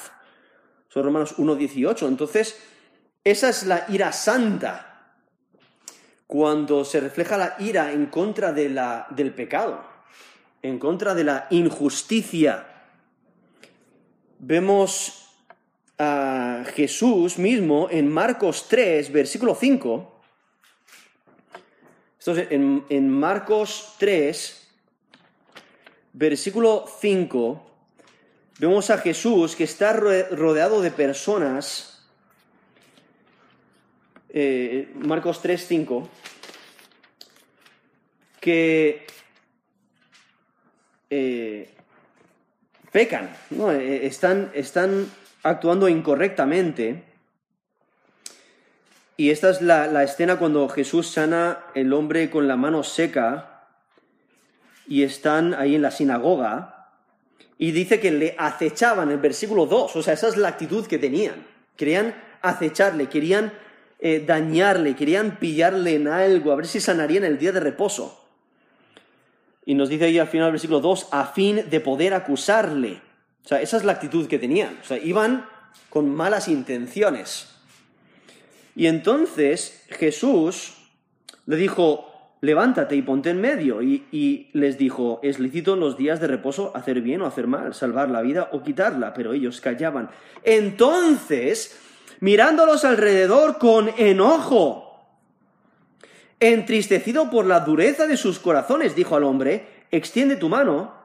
Son 0.89 1.05
Romanos 1.05 1.37
1.18. 1.39 2.09
Entonces, 2.09 2.59
esa 3.25 3.49
es 3.49 3.67
la 3.67 3.85
ira 3.89 4.13
santa. 4.13 5.13
Cuando 6.27 6.85
se 6.85 7.01
refleja 7.01 7.37
la 7.37 7.57
ira 7.59 7.93
en 7.93 8.07
contra 8.07 8.53
de 8.53 8.69
la, 8.69 9.07
del 9.11 9.35
pecado. 9.35 9.90
En 10.63 10.79
contra 10.79 11.15
de 11.15 11.25
la 11.25 11.47
injusticia. 11.51 12.67
Vemos 14.39 15.35
a 15.99 16.65
Jesús 16.75 17.39
mismo 17.39 17.89
en 17.91 18.11
Marcos 18.11 18.67
3, 18.69 19.13
versículo 19.13 19.55
5. 19.55 20.23
Esto 22.19 22.33
es 22.33 22.51
en, 22.51 22.85
en 22.89 23.11
Marcos 23.11 23.95
3, 23.99 24.69
versículo 26.13 26.87
5 27.01 27.67
vemos 28.61 28.91
a 28.91 28.99
Jesús 28.99 29.57
que 29.57 29.65
está 29.65 29.95
rodeado 29.95 30.83
de 30.83 30.91
personas. 30.91 32.07
Eh, 34.29 34.93
Marcos 34.95 35.41
3, 35.41 35.67
5, 35.67 36.09
que 38.39 39.07
eh, 41.11 41.69
pecan, 42.93 43.31
¿no? 43.51 43.71
Eh, 43.73 44.07
están, 44.07 44.51
están, 44.55 45.11
actuando 45.43 45.89
incorrectamente. 45.89 47.03
Y 49.17 49.31
esta 49.31 49.51
es 49.51 49.63
la, 49.63 49.87
la 49.87 50.03
escena 50.03 50.39
cuando 50.39 50.69
Jesús 50.69 51.09
sana 51.09 51.65
el 51.75 51.93
hombre 51.93 52.31
con 52.31 52.47
la 52.47 52.57
mano 52.57 52.83
seca 52.83 53.67
y 54.87 55.03
están 55.03 55.55
ahí 55.55 55.75
en 55.75 55.83
la 55.83 55.91
sinagoga 55.91 56.81
y 57.61 57.73
dice 57.73 58.01
que 58.01 58.11
le 58.11 58.35
acechaban, 58.39 59.11
el 59.11 59.19
versículo 59.19 59.67
2, 59.67 59.95
o 59.95 60.03
sea, 60.03 60.15
esa 60.15 60.29
es 60.29 60.39
la 60.39 60.49
actitud 60.49 60.87
que 60.87 60.99
tenían. 60.99 61.47
Querían 61.77 62.15
acecharle, 62.41 63.11
querían 63.11 63.53
eh, 63.99 64.25
dañarle, 64.27 64.97
querían 64.97 65.39
pillarle 65.39 65.97
en 65.97 66.09
algo, 66.09 66.53
a 66.53 66.57
ver 66.57 66.67
si 66.67 66.81
sanaría 66.81 67.19
en 67.19 67.25
el 67.25 67.39
día 67.39 67.53
de 67.53 67.61
reposo. 67.61 68.30
Y 69.71 69.75
nos 69.77 69.89
dice 69.89 70.07
ahí 70.07 70.19
al 70.19 70.27
final 70.27 70.47
del 70.47 70.55
versículo 70.55 70.81
2, 70.81 71.11
a 71.13 71.27
fin 71.27 71.63
de 71.71 71.79
poder 71.79 72.13
acusarle. 72.13 73.01
O 73.45 73.47
sea, 73.47 73.63
esa 73.63 73.77
es 73.77 73.85
la 73.85 73.93
actitud 73.93 74.27
que 74.27 74.41
tenían. 74.41 74.77
O 74.83 74.85
sea, 74.85 74.99
iban 74.99 75.47
con 75.89 76.13
malas 76.13 76.49
intenciones. 76.49 77.55
Y 78.75 78.89
entonces 78.89 79.87
Jesús 79.91 80.73
le 81.47 81.55
dijo, 81.55 82.35
levántate 82.41 82.97
y 82.97 83.03
ponte 83.03 83.31
en 83.31 83.41
medio. 83.41 83.81
Y, 83.81 84.51
les 84.55 84.77
dijo, 84.77 85.21
es 85.23 85.39
lícito 85.39 85.75
en 85.75 85.81
los 85.81 85.97
días 85.97 86.21
de 86.21 86.27
reposo 86.27 86.73
hacer 86.75 87.01
bien 87.01 87.23
o 87.23 87.27
hacer 87.27 87.47
mal, 87.47 87.73
salvar 87.73 88.11
la 88.11 88.23
vida 88.23 88.49
o 88.51 88.65
quitarla, 88.65 89.15
pero 89.15 89.35
ellos 89.35 89.61
callaban. 89.61 90.11
Entonces, 90.43 91.79
mirándolos 92.19 92.85
alrededor 92.85 93.59
con 93.59 93.89
enojo, 93.99 94.90
entristecido 96.41 97.31
por 97.31 97.47
la 97.47 97.61
dureza 97.61 98.07
de 98.07 98.17
sus 98.17 98.39
corazones, 98.39 98.97
dijo 98.97 99.15
al 99.15 99.25
hombre, 99.25 99.87
extiende 99.91 100.37
tu 100.37 100.49
mano. 100.49 100.99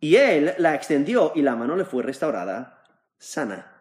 Y 0.00 0.16
él 0.16 0.54
la 0.58 0.74
extendió 0.74 1.32
y 1.34 1.42
la 1.42 1.56
mano 1.56 1.76
le 1.76 1.84
fue 1.84 2.02
restaurada 2.02 2.82
sana. 3.18 3.72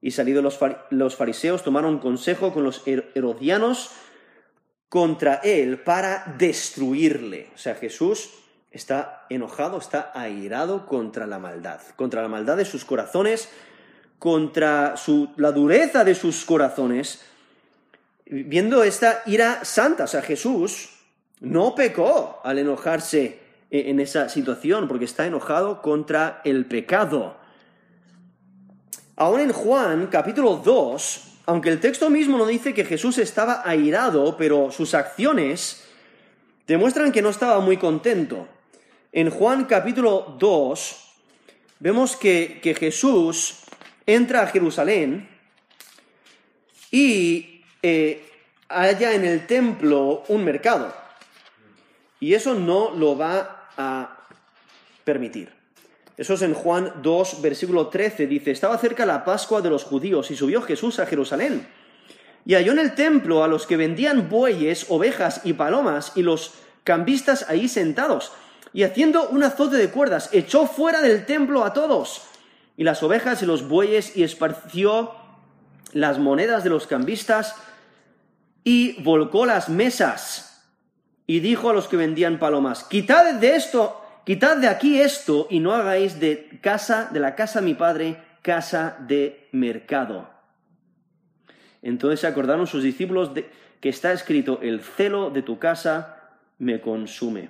Y 0.00 0.12
salidos 0.12 0.42
los, 0.42 0.58
los 0.90 1.16
fariseos 1.16 1.64
tomaron 1.64 1.98
consejo 1.98 2.52
con 2.52 2.64
los 2.64 2.82
herodianos, 2.86 3.90
contra 4.88 5.34
él 5.44 5.80
para 5.80 6.34
destruirle. 6.38 7.50
O 7.54 7.58
sea, 7.58 7.74
Jesús 7.74 8.30
está 8.70 9.26
enojado, 9.28 9.78
está 9.78 10.12
airado 10.14 10.86
contra 10.86 11.26
la 11.26 11.38
maldad, 11.38 11.80
contra 11.96 12.22
la 12.22 12.28
maldad 12.28 12.56
de 12.56 12.64
sus 12.64 12.84
corazones, 12.84 13.50
contra 14.18 14.94
la 15.36 15.52
dureza 15.52 16.04
de 16.04 16.14
sus 16.14 16.44
corazones, 16.44 17.24
viendo 18.30 18.82
esta 18.84 19.22
ira 19.26 19.64
santa. 19.64 20.04
O 20.04 20.06
sea, 20.06 20.22
Jesús 20.22 20.90
no 21.40 21.74
pecó 21.74 22.40
al 22.44 22.58
enojarse 22.58 23.40
en 23.70 24.00
esa 24.00 24.28
situación, 24.28 24.88
porque 24.88 25.04
está 25.04 25.26
enojado 25.26 25.82
contra 25.82 26.40
el 26.44 26.66
pecado. 26.66 27.36
Aún 29.16 29.40
en 29.40 29.52
Juan 29.52 30.06
capítulo 30.06 30.56
2, 30.56 31.24
aunque 31.46 31.70
el 31.70 31.80
texto 31.80 32.08
mismo 32.08 32.38
no 32.38 32.46
dice 32.46 32.72
que 32.72 32.84
Jesús 32.84 33.18
estaba 33.18 33.62
airado, 33.64 34.36
pero 34.36 34.70
sus 34.70 34.94
acciones 34.94 35.84
demuestran 36.66 37.10
que 37.10 37.22
no 37.22 37.30
estaba 37.30 37.60
muy 37.60 37.76
contento. 37.76 38.46
En 39.12 39.30
Juan 39.30 39.64
capítulo 39.64 40.36
2 40.38 41.08
vemos 41.80 42.16
que, 42.16 42.60
Jesús 42.78 43.64
entra 44.06 44.42
a 44.42 44.46
Jerusalén 44.46 45.28
y 46.90 47.57
eh, 47.82 48.28
haya 48.68 49.14
en 49.14 49.24
el 49.24 49.46
templo 49.46 50.24
un 50.28 50.44
mercado. 50.44 50.94
Y 52.20 52.34
eso 52.34 52.54
no 52.54 52.90
lo 52.90 53.16
va 53.16 53.68
a 53.76 54.18
permitir. 55.04 55.50
Eso 56.16 56.34
es 56.34 56.42
en 56.42 56.52
Juan 56.52 56.94
2, 57.00 57.40
versículo 57.42 57.86
13. 57.88 58.26
Dice, 58.26 58.50
estaba 58.50 58.76
cerca 58.78 59.06
la 59.06 59.24
Pascua 59.24 59.62
de 59.62 59.70
los 59.70 59.84
judíos 59.84 60.30
y 60.30 60.36
subió 60.36 60.62
Jesús 60.62 60.98
a 60.98 61.06
Jerusalén. 61.06 61.68
Y 62.44 62.54
halló 62.54 62.72
en 62.72 62.80
el 62.80 62.94
templo 62.94 63.44
a 63.44 63.48
los 63.48 63.66
que 63.66 63.76
vendían 63.76 64.28
bueyes, 64.28 64.86
ovejas 64.88 65.42
y 65.44 65.52
palomas 65.52 66.12
y 66.16 66.22
los 66.22 66.54
cambistas 66.82 67.48
ahí 67.48 67.68
sentados. 67.68 68.32
Y 68.72 68.82
haciendo 68.82 69.28
un 69.28 69.44
azote 69.44 69.76
de 69.76 69.90
cuerdas, 69.90 70.30
echó 70.32 70.66
fuera 70.66 71.00
del 71.00 71.24
templo 71.24 71.64
a 71.64 71.72
todos 71.72 72.22
y 72.76 72.84
las 72.84 73.02
ovejas 73.02 73.42
y 73.42 73.46
los 73.46 73.68
bueyes 73.68 74.16
y 74.16 74.22
esparció 74.22 75.12
las 75.92 76.18
monedas 76.18 76.64
de 76.64 76.70
los 76.70 76.86
cambistas 76.86 77.54
y 78.64 79.00
volcó 79.02 79.46
las 79.46 79.68
mesas 79.68 80.70
y 81.26 81.40
dijo 81.40 81.70
a 81.70 81.72
los 81.72 81.88
que 81.88 81.96
vendían 81.96 82.38
palomas, 82.38 82.84
quitad 82.84 83.34
de 83.34 83.56
esto 83.56 84.02
Quitad 84.28 84.58
de 84.58 84.68
aquí 84.68 85.00
esto 85.00 85.46
y 85.48 85.58
no 85.58 85.72
hagáis 85.72 86.20
de 86.20 86.58
casa, 86.60 87.08
de 87.10 87.18
la 87.18 87.34
casa 87.34 87.60
de 87.60 87.64
mi 87.64 87.72
padre, 87.72 88.18
casa 88.42 88.98
de 89.08 89.48
mercado. 89.52 90.28
Entonces 91.80 92.20
se 92.20 92.26
acordaron 92.26 92.66
sus 92.66 92.82
discípulos 92.82 93.32
de 93.32 93.48
que 93.80 93.88
está 93.88 94.12
escrito, 94.12 94.58
el 94.60 94.82
celo 94.82 95.30
de 95.30 95.40
tu 95.40 95.58
casa 95.58 96.34
me 96.58 96.82
consume. 96.82 97.48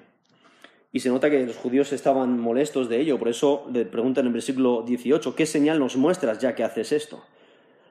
Y 0.92 1.00
se 1.00 1.08
nota 1.08 1.28
que 1.28 1.44
los 1.44 1.56
judíos 1.56 1.92
estaban 1.92 2.38
molestos 2.38 2.88
de 2.88 3.00
ello, 3.00 3.18
por 3.18 3.26
eso 3.26 3.68
le 3.72 3.84
preguntan 3.84 4.26
en 4.26 4.34
versículo 4.34 4.84
18, 4.86 5.34
¿qué 5.34 5.46
señal 5.46 5.80
nos 5.80 5.96
muestras 5.96 6.38
ya 6.38 6.54
que 6.54 6.62
haces 6.62 6.92
esto? 6.92 7.24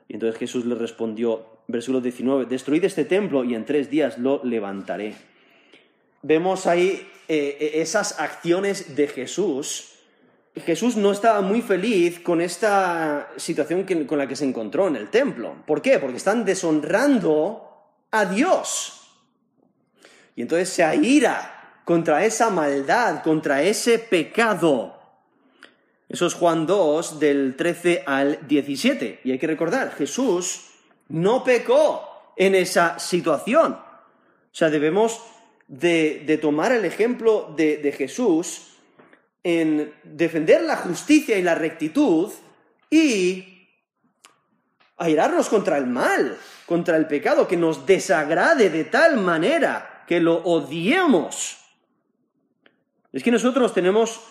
Y 0.07 0.13
entonces 0.13 0.39
Jesús 0.39 0.65
le 0.65 0.75
respondió, 0.75 1.45
versículo 1.67 2.01
19, 2.01 2.45
destruid 2.45 2.83
este 2.83 3.05
templo 3.05 3.43
y 3.43 3.55
en 3.55 3.65
tres 3.65 3.89
días 3.89 4.17
lo 4.17 4.41
levantaré. 4.43 5.15
Vemos 6.21 6.65
ahí 6.65 7.07
eh, 7.27 7.57
eh, 7.59 7.71
esas 7.75 8.19
acciones 8.19 8.95
de 8.95 9.07
Jesús, 9.07 9.97
Jesús 10.65 10.95
no 10.95 11.11
estaba 11.11 11.41
muy 11.41 11.61
feliz 11.61 12.19
con 12.19 12.41
esta 12.41 13.29
situación 13.35 13.85
con 14.05 14.17
la 14.17 14.27
que 14.27 14.35
se 14.35 14.45
encontró 14.45 14.87
en 14.87 14.95
el 14.95 15.09
templo. 15.09 15.55
¿Por 15.65 15.81
qué? 15.81 15.99
Porque 15.99 16.17
están 16.17 16.45
deshonrando 16.45 17.67
a 18.11 18.25
Dios. 18.25 18.93
Y 20.35 20.41
entonces 20.41 20.69
se 20.69 20.83
aira 20.83 21.81
contra 21.85 22.25
esa 22.25 22.49
maldad, 22.49 23.23
contra 23.23 23.61
ese 23.61 23.99
pecado. 23.99 24.96
Eso 26.09 26.25
es 26.25 26.33
Juan 26.33 26.65
2 26.65 27.19
del 27.19 27.55
13 27.55 28.03
al 28.05 28.47
17. 28.47 29.21
Y 29.23 29.31
hay 29.31 29.39
que 29.39 29.47
recordar, 29.47 29.93
Jesús 29.93 30.67
no 31.09 31.43
pecó 31.43 32.33
en 32.37 32.55
esa 32.55 32.97
situación. 32.99 33.73
O 33.73 34.51
sea, 34.51 34.69
debemos 34.69 35.21
de, 35.67 36.39
tomar 36.41 36.71
el 36.71 36.85
ejemplo 36.85 37.53
de, 37.55 37.77
de 37.77 37.91
Jesús 37.91 38.67
en 39.43 39.93
defender 40.03 40.61
la 40.63 40.77
justicia 40.77 41.37
y 41.37 41.41
la 41.41 41.55
rectitud 41.55 42.31
y 42.89 43.69
airarnos 44.97 45.49
contra 45.49 45.77
el 45.77 45.87
mal, 45.87 46.37
contra 46.65 46.97
el 46.97 47.07
pecado, 47.07 47.47
que 47.47 47.57
nos 47.57 47.85
desagrade 47.85 48.69
de 48.69 48.85
tal 48.85 49.17
manera 49.17 50.03
que 50.07 50.19
lo 50.19 50.37
odiemos. 50.37 51.57
Es 53.11 53.23
que 53.23 53.31
nosotros 53.31 53.73
tenemos, 53.73 54.21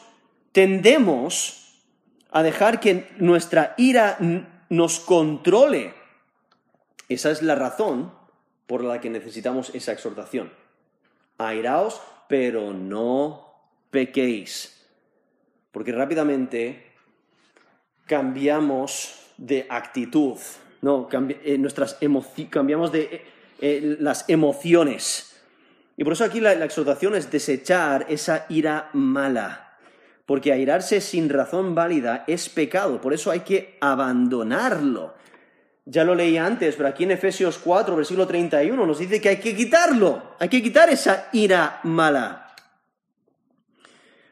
tendemos 0.53 1.66
a 2.37 2.43
dejar 2.43 2.81
que 2.81 3.09
nuestra 3.17 3.73
ira 3.79 4.19
nos 4.69 5.01
controle. 5.01 5.95
Esa 7.09 7.31
es 7.31 7.41
la 7.41 7.55
razón 7.55 8.13
por 8.67 8.85
la 8.85 9.01
que 9.01 9.09
necesitamos 9.09 9.75
esa 9.75 9.93
exhortación 9.93 10.53
airaos, 11.39 12.03
pero 12.29 12.75
no 12.75 13.55
pequéis. 13.91 14.87
Porque 15.73 15.93
rápidamente 15.93 16.93
cambiamos 18.05 19.15
de 19.39 19.67
actitud, 19.71 20.37
no, 20.83 21.09
eh, 21.13 21.57
nuestras 21.57 21.99
cambiamos 22.51 22.93
de 22.93 23.03
eh, 23.03 23.25
eh, 23.61 23.97
las 23.99 24.29
emociones. 24.29 25.41
Y 25.97 26.05
por 26.05 26.13
eso 26.13 26.25
aquí 26.25 26.41
la, 26.41 26.55
la 26.55 26.67
exhortación 26.67 27.15
es 27.15 27.31
desechar 27.31 28.05
esa 28.11 28.45
ira 28.51 28.91
mala. 28.93 29.66
Porque 30.27 30.53
airarse 30.53 31.01
sin 31.01 31.29
razón 31.29 31.75
válida 31.75 32.25
es 32.27 32.49
pecado, 32.49 33.01
por 33.01 33.15
eso 33.15 33.31
hay 33.31 33.41
que 33.41 33.79
abandonarlo. 33.81 35.15
Ya 35.85 36.03
lo 36.03 36.17
leí 36.17 36.37
antes, 36.37 36.75
pero 36.75 36.89
aquí 36.89 37.05
en 37.05 37.13
Efesios 37.13 37.59
4, 37.59 37.95
versículo 37.95 38.27
31, 38.27 38.85
nos 38.85 38.99
dice 38.99 39.21
que 39.21 39.29
hay 39.29 39.37
que 39.37 39.55
quitarlo, 39.55 40.35
hay 40.41 40.49
que 40.49 40.61
quitar 40.61 40.91
esa 40.91 41.29
ira 41.33 41.79
mala. 41.85 42.55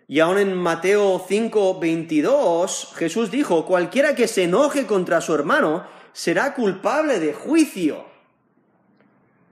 Y 0.08 0.18
aún 0.18 0.38
en 0.38 0.54
Mateo 0.54 1.24
5, 1.26 1.78
22, 1.78 2.92
Jesús 2.96 3.30
dijo, 3.30 3.64
cualquiera 3.64 4.16
que 4.16 4.28
se 4.28 4.44
enoje 4.44 4.84
contra 4.84 5.20
su 5.20 5.32
hermano 5.32 5.86
será 6.12 6.54
culpable 6.54 7.20
de 7.20 7.32
juicio. 7.32 8.04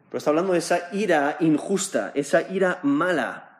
Pero 0.09 0.18
está 0.18 0.31
hablando 0.31 0.52
de 0.52 0.59
esa 0.59 0.88
ira 0.92 1.37
injusta, 1.40 2.12
esa 2.14 2.42
ira 2.50 2.81
mala. 2.83 3.51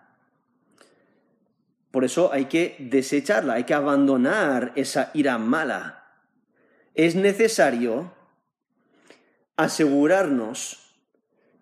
Por 1.93 2.05
eso 2.05 2.33
hay 2.33 2.47
que 2.47 2.75
desecharla, 2.79 3.55
hay 3.55 3.65
que 3.65 3.75
abandonar 3.75 4.73
esa 4.75 5.11
ira 5.13 5.37
mala. 5.39 6.17
Es 6.95 7.15
necesario 7.15 8.13
asegurarnos 9.57 10.97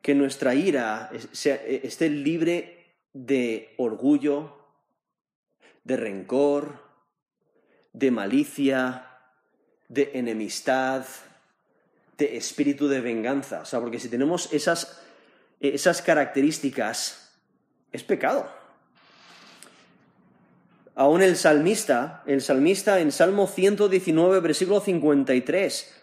que 0.01 0.15
nuestra 0.15 0.55
ira 0.55 1.11
esté 1.13 2.09
libre 2.09 2.95
de 3.13 3.75
orgullo, 3.77 4.57
de 5.83 5.97
rencor, 5.97 6.79
de 7.93 8.11
malicia, 8.13 9.19
de 9.89 10.13
enemistad, 10.15 11.05
de 12.17 12.37
espíritu 12.37 12.87
de 12.87 13.01
venganza. 13.01 13.63
O 13.63 13.65
sea, 13.65 13.81
porque 13.81 13.99
si 13.99 14.09
tenemos 14.09 14.53
esas, 14.53 15.03
esas 15.59 16.03
características, 16.03 17.33
es 17.91 18.05
pecado. 18.05 18.60
Aún 20.95 21.23
el 21.23 21.37
salmista, 21.37 22.23
el 22.27 22.41
salmista 22.41 23.01
en 23.01 23.13
Salmo 23.13 23.47
119, 23.47 24.41
versículo 24.41 24.81
53, 24.81 25.95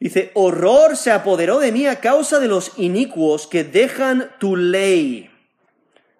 dice, 0.00 0.30
horror 0.34 0.96
se 0.96 1.10
apoderó 1.10 1.58
de 1.58 1.72
mí 1.72 1.86
a 1.86 2.00
causa 2.00 2.40
de 2.40 2.48
los 2.48 2.78
inicuos 2.78 3.46
que 3.46 3.64
dejan 3.64 4.30
tu 4.38 4.56
ley. 4.56 5.30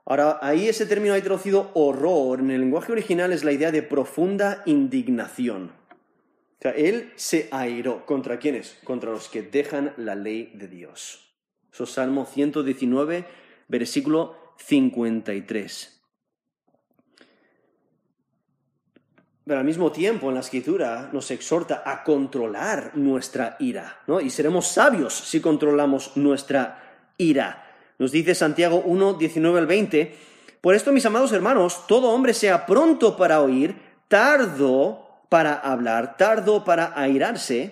Ahora, 0.07 0.38
ahí 0.40 0.68
ese 0.68 0.87
término 0.87 1.12
ha 1.12 1.20
traducido 1.20 1.70
horror. 1.74 2.40
En 2.40 2.50
el 2.50 2.62
lenguaje 2.62 2.92
original 2.92 3.31
es 3.31 3.44
la 3.44 3.52
idea 3.52 3.70
de 3.70 3.83
profunda 3.83 4.62
indignación. 4.64 5.70
O 6.59 6.62
sea, 6.62 6.70
él 6.70 7.12
se 7.16 7.48
airó. 7.50 8.07
¿Contra 8.07 8.38
quiénes? 8.38 8.78
Contra 8.85 9.11
los 9.11 9.28
que 9.28 9.42
dejan 9.42 9.92
la 9.98 10.14
ley 10.14 10.50
de 10.54 10.66
Dios. 10.66 11.28
Eso 11.70 11.85
es 11.85 11.90
Salmo 11.90 12.24
119, 12.24 13.26
versículo 13.68 14.54
53. 14.57 15.97
Pero 19.48 19.61
al 19.61 19.64
mismo 19.64 19.90
tiempo 19.90 20.28
en 20.28 20.34
la 20.34 20.40
escritura 20.40 21.08
nos 21.11 21.30
exhorta 21.30 21.82
a 21.87 22.04
controlar 22.04 22.90
nuestra 22.96 23.56
ira, 23.58 24.02
¿no? 24.06 24.20
Y 24.20 24.28
seremos 24.28 24.68
sabios 24.68 25.14
si 25.14 25.40
controlamos 25.40 26.18
nuestra 26.18 27.06
ira. 27.16 27.64
Nos 27.98 28.12
dice 28.12 28.34
Santiago 28.34 28.82
1, 28.84 29.14
19 29.14 29.58
al 29.58 29.66
20, 29.66 30.14
por 30.61 30.74
esto, 30.74 30.92
mis 30.92 31.06
amados 31.06 31.32
hermanos, 31.32 31.87
todo 31.87 32.11
hombre 32.11 32.34
sea 32.34 32.66
pronto 32.66 33.16
para 33.16 33.40
oír, 33.40 33.74
tardo 34.08 35.22
para 35.30 35.54
hablar, 35.54 36.18
tardo 36.18 36.62
para 36.62 36.92
airarse, 36.94 37.70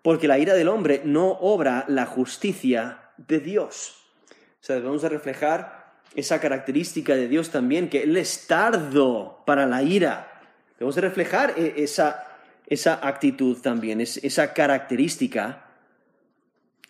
porque 0.00 0.28
la 0.28 0.38
ira 0.38 0.54
del 0.54 0.68
hombre 0.68 1.02
no 1.04 1.26
obra 1.40 1.86
la 1.88 2.06
justicia 2.06 3.10
de 3.16 3.40
Dios. 3.40 3.96
O 4.30 4.64
sea, 4.64 4.76
debemos 4.76 5.02
de 5.02 5.08
reflejar 5.08 5.96
esa 6.14 6.40
característica 6.40 7.16
de 7.16 7.26
Dios 7.26 7.50
también, 7.50 7.88
que 7.88 8.04
Él 8.04 8.16
es 8.16 8.46
tardo 8.46 9.42
para 9.44 9.66
la 9.66 9.82
ira. 9.82 10.28
Debemos 10.82 10.96
de 10.96 11.02
reflejar 11.02 11.54
e, 11.56 11.84
esa, 11.84 12.26
esa 12.66 13.06
actitud 13.06 13.56
también, 13.62 14.00
esa 14.00 14.52
característica. 14.52 15.62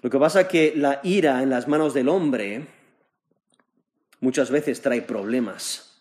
Lo 0.01 0.09
que 0.09 0.19
pasa 0.19 0.41
es 0.41 0.49
que 0.49 0.73
la 0.75 1.01
ira 1.03 1.43
en 1.43 1.51
las 1.51 1.69
manos 1.69 1.93
del 1.93 2.09
hombre 2.09 2.69
muchas 4.21 4.51
veces 4.51 4.81
trae 4.81 5.03
problemas. 5.03 6.01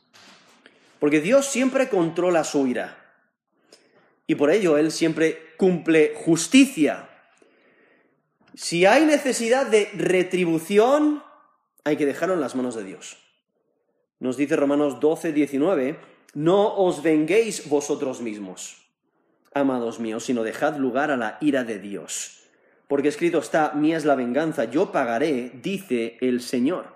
Porque 1.02 1.20
Dios 1.20 1.48
siempre 1.48 1.90
controla 1.90 2.46
su 2.46 2.66
ira 2.66 2.96
y 4.26 4.36
por 4.36 4.52
ello 4.52 4.78
Él 4.78 4.94
siempre 4.94 5.52
cumple 5.58 6.14
justicia. 6.16 7.10
Si 8.54 8.86
hay 8.86 9.06
necesidad 9.06 9.68
de 9.68 9.90
retribución, 9.96 11.24
hay 11.84 11.98
que 11.98 12.06
dejarlo 12.06 12.36
en 12.36 12.42
las 12.42 12.56
manos 12.56 12.76
de 12.76 12.86
Dios. 12.86 13.18
Nos 14.20 14.38
dice 14.38 14.56
Romanos 14.56 15.02
12, 15.02 15.34
19, 15.34 16.12
no 16.34 16.76
os 16.76 17.04
venguéis 17.04 17.70
vosotros 17.70 18.22
mismos, 18.22 18.78
amados 19.54 20.00
míos, 20.00 20.24
sino 20.24 20.44
dejad 20.44 20.78
lugar 20.78 21.12
a 21.12 21.18
la 21.18 21.38
ira 21.42 21.64
de 21.64 21.80
Dios. 21.80 22.44
Porque 22.88 23.08
escrito 23.08 23.40
está, 23.40 23.74
mía 23.74 23.98
es 23.98 24.06
la 24.06 24.16
venganza, 24.16 24.66
yo 24.66 24.92
pagaré, 24.92 25.52
dice 25.62 26.18
el 26.22 26.42
Señor. 26.42 26.96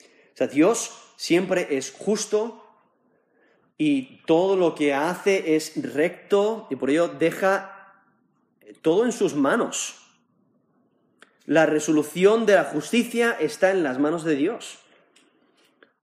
O 0.00 0.36
sea, 0.36 0.46
Dios 0.46 0.92
siempre 1.16 1.76
es 1.76 1.92
justo, 1.92 2.62
y 3.84 4.22
todo 4.26 4.54
lo 4.54 4.76
que 4.76 4.94
hace 4.94 5.56
es 5.56 5.72
recto 5.94 6.68
y 6.70 6.76
por 6.76 6.88
ello 6.88 7.08
deja 7.08 7.96
todo 8.80 9.04
en 9.04 9.10
sus 9.10 9.34
manos. 9.34 9.96
La 11.46 11.66
resolución 11.66 12.46
de 12.46 12.54
la 12.54 12.62
justicia 12.62 13.32
está 13.32 13.72
en 13.72 13.82
las 13.82 13.98
manos 13.98 14.22
de 14.22 14.36
Dios. 14.36 14.78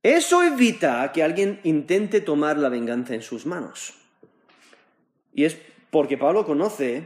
Eso 0.02 0.44
evita 0.44 1.12
que 1.12 1.24
alguien 1.24 1.60
intente 1.64 2.22
tomar 2.22 2.58
la 2.58 2.70
venganza 2.70 3.16
en 3.16 3.22
sus 3.22 3.46
manos. 3.46 3.94
Y 5.34 5.44
es 5.44 5.58
porque 5.90 6.18
Pablo 6.18 6.46
conoce 6.46 7.04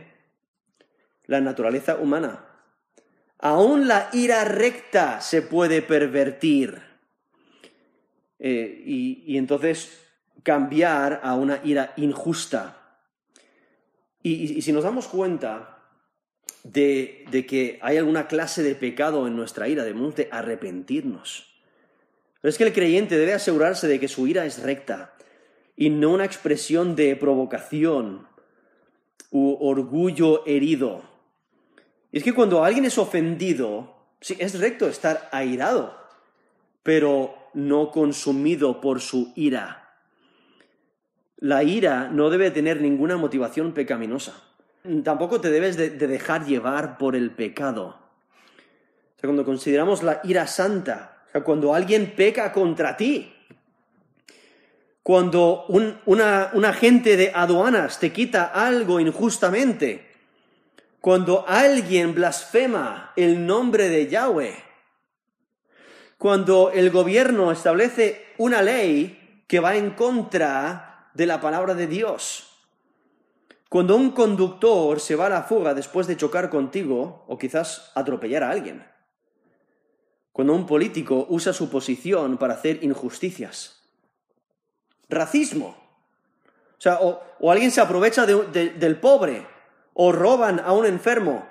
la 1.25 1.41
naturaleza 1.41 1.95
humana. 1.95 2.45
Aún 3.39 3.87
la 3.87 4.09
ira 4.13 4.45
recta 4.45 5.21
se 5.21 5.41
puede 5.41 5.81
pervertir. 5.81 6.81
Eh, 8.39 8.83
y, 8.85 9.37
entonces 9.37 9.99
cambiar 10.43 11.21
a 11.23 11.35
una 11.35 11.61
ira 11.63 11.93
injusta. 11.97 12.99
Y, 14.21 14.61
si 14.61 14.71
nos 14.71 14.83
damos 14.83 15.07
cuenta 15.07 15.79
de, 16.63 17.25
que 17.47 17.79
hay 17.81 17.97
alguna 17.97 18.27
clase 18.27 18.63
de 18.63 18.75
pecado 18.75 19.27
en 19.27 19.35
nuestra 19.35 19.67
ira, 19.67 19.83
debemos 19.83 20.15
de 20.15 20.29
arrepentirnos. 20.31 21.52
Pero 22.43 22.49
es 22.49 22.57
que 22.57 22.65
el 22.65 22.73
creyente 22.73 23.17
debe 23.17 23.33
asegurarse 23.33 23.87
de 23.87 24.01
que 24.01 24.09
su 24.09 24.27
ira 24.27 24.45
es 24.45 24.61
recta 24.61 25.13
y 25.77 25.89
no 25.89 26.11
una 26.11 26.25
expresión 26.25 26.93
de 26.93 27.15
provocación 27.15 28.27
u 29.31 29.55
orgullo 29.61 30.45
herido. 30.45 31.03
Es 32.11 32.21
que 32.21 32.33
cuando 32.33 32.65
alguien 32.65 32.83
es 32.83 32.97
ofendido, 32.97 33.95
sí, 34.19 34.35
es 34.39 34.59
recto 34.59 34.89
estar 34.89 35.29
airado, 35.31 35.97
pero 36.83 37.33
no 37.53 37.91
consumido 37.91 38.81
por 38.81 38.99
su 38.99 39.31
ira. 39.37 39.95
La 41.37 41.63
ira 41.63 42.09
no 42.09 42.29
debe 42.29 42.51
tener 42.51 42.81
ninguna 42.81 43.15
motivación 43.15 43.73
pecaminosa. 43.73 44.33
Tampoco 45.05 45.39
te 45.39 45.49
debes 45.49 45.77
de, 45.77 45.91
dejar 45.91 46.45
llevar 46.45 46.97
por 46.97 47.15
el 47.15 47.31
pecado. 47.31 47.85
O 47.85 49.19
sea, 49.21 49.29
cuando 49.29 49.45
consideramos 49.45 50.03
la 50.03 50.19
ira 50.25 50.45
santa, 50.45 51.12
cuando 51.41 51.73
alguien 51.73 52.13
peca 52.15 52.51
contra 52.51 52.95
ti, 52.95 53.33
cuando 55.01 55.65
un, 55.67 55.99
un 56.05 56.65
agente 56.65 57.17
de 57.17 57.31
aduanas 57.33 57.99
te 57.99 58.13
quita 58.13 58.45
algo 58.45 58.99
injustamente, 58.99 60.11
cuando 61.01 61.45
alguien 61.47 62.13
blasfema 62.13 63.11
el 63.15 63.45
nombre 63.45 63.89
de 63.89 64.07
Yahweh, 64.07 64.55
cuando 66.17 66.71
el 66.71 66.91
gobierno 66.91 67.51
establece 67.51 68.27
una 68.37 68.61
ley 68.61 69.43
que 69.47 69.59
va 69.59 69.75
en 69.75 69.91
contra 69.91 71.09
de 71.13 71.25
la 71.25 71.41
palabra 71.41 71.73
de 71.73 71.87
Dios. 71.87 72.49
Cuando 73.67 73.95
un 73.95 74.11
conductor 74.11 74.99
se 74.99 75.15
va 75.15 75.25
a 75.25 75.29
la 75.29 75.43
fuga 75.43 75.73
después 75.73 76.07
de 76.07 76.15
chocar 76.15 76.49
contigo 76.49 77.25
o 77.27 77.37
quizás 77.37 77.91
atropellar 77.95 78.43
a 78.43 78.51
alguien. 78.51 78.92
Cuando 80.33 80.53
un 80.53 80.65
político 80.65 81.27
usa 81.29 81.53
su 81.53 81.69
posición 81.69 82.37
para 82.37 82.55
hacer 82.55 82.83
injusticias. 82.83 83.79
Racismo. 85.07 85.77
O 86.77 86.81
sea, 86.83 86.99
o, 87.01 87.51
alguien 87.51 87.71
se 87.71 87.79
aprovecha 87.79 88.25
del 88.25 88.99
pobre, 88.99 89.45
o 89.93 90.11
roban 90.11 90.59
a 90.59 90.73
un 90.73 90.85
enfermo, 90.87 91.47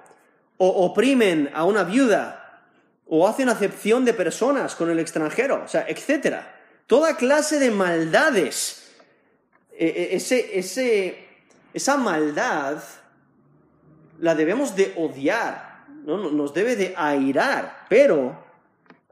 o 0.59 0.69
oprimen 0.85 1.49
a 1.55 1.65
una 1.65 1.85
viuda, 1.85 2.65
o 3.07 3.27
hacen 3.29 3.49
acepción 3.49 4.05
de 4.05 4.15
personas 4.15 4.75
con 4.75 4.91
el 4.91 4.99
extranjero, 4.99 5.63
o 5.65 5.69
sea, 5.69 5.87
etc. 5.89 6.41
Toda 6.87 7.17
clase 7.17 7.59
de 7.61 7.71
maldades 7.71 8.91
e, 9.73 10.17
e, 10.17 11.29
esa 11.73 11.97
maldad 11.97 12.83
la 14.19 14.35
debemos 14.35 14.77
de 14.77 14.93
odiar, 14.97 15.85
¿no? 16.05 16.31
nos 16.31 16.53
debe 16.53 16.77
de 16.77 16.95
airar, 16.97 17.87
pero 17.89 18.52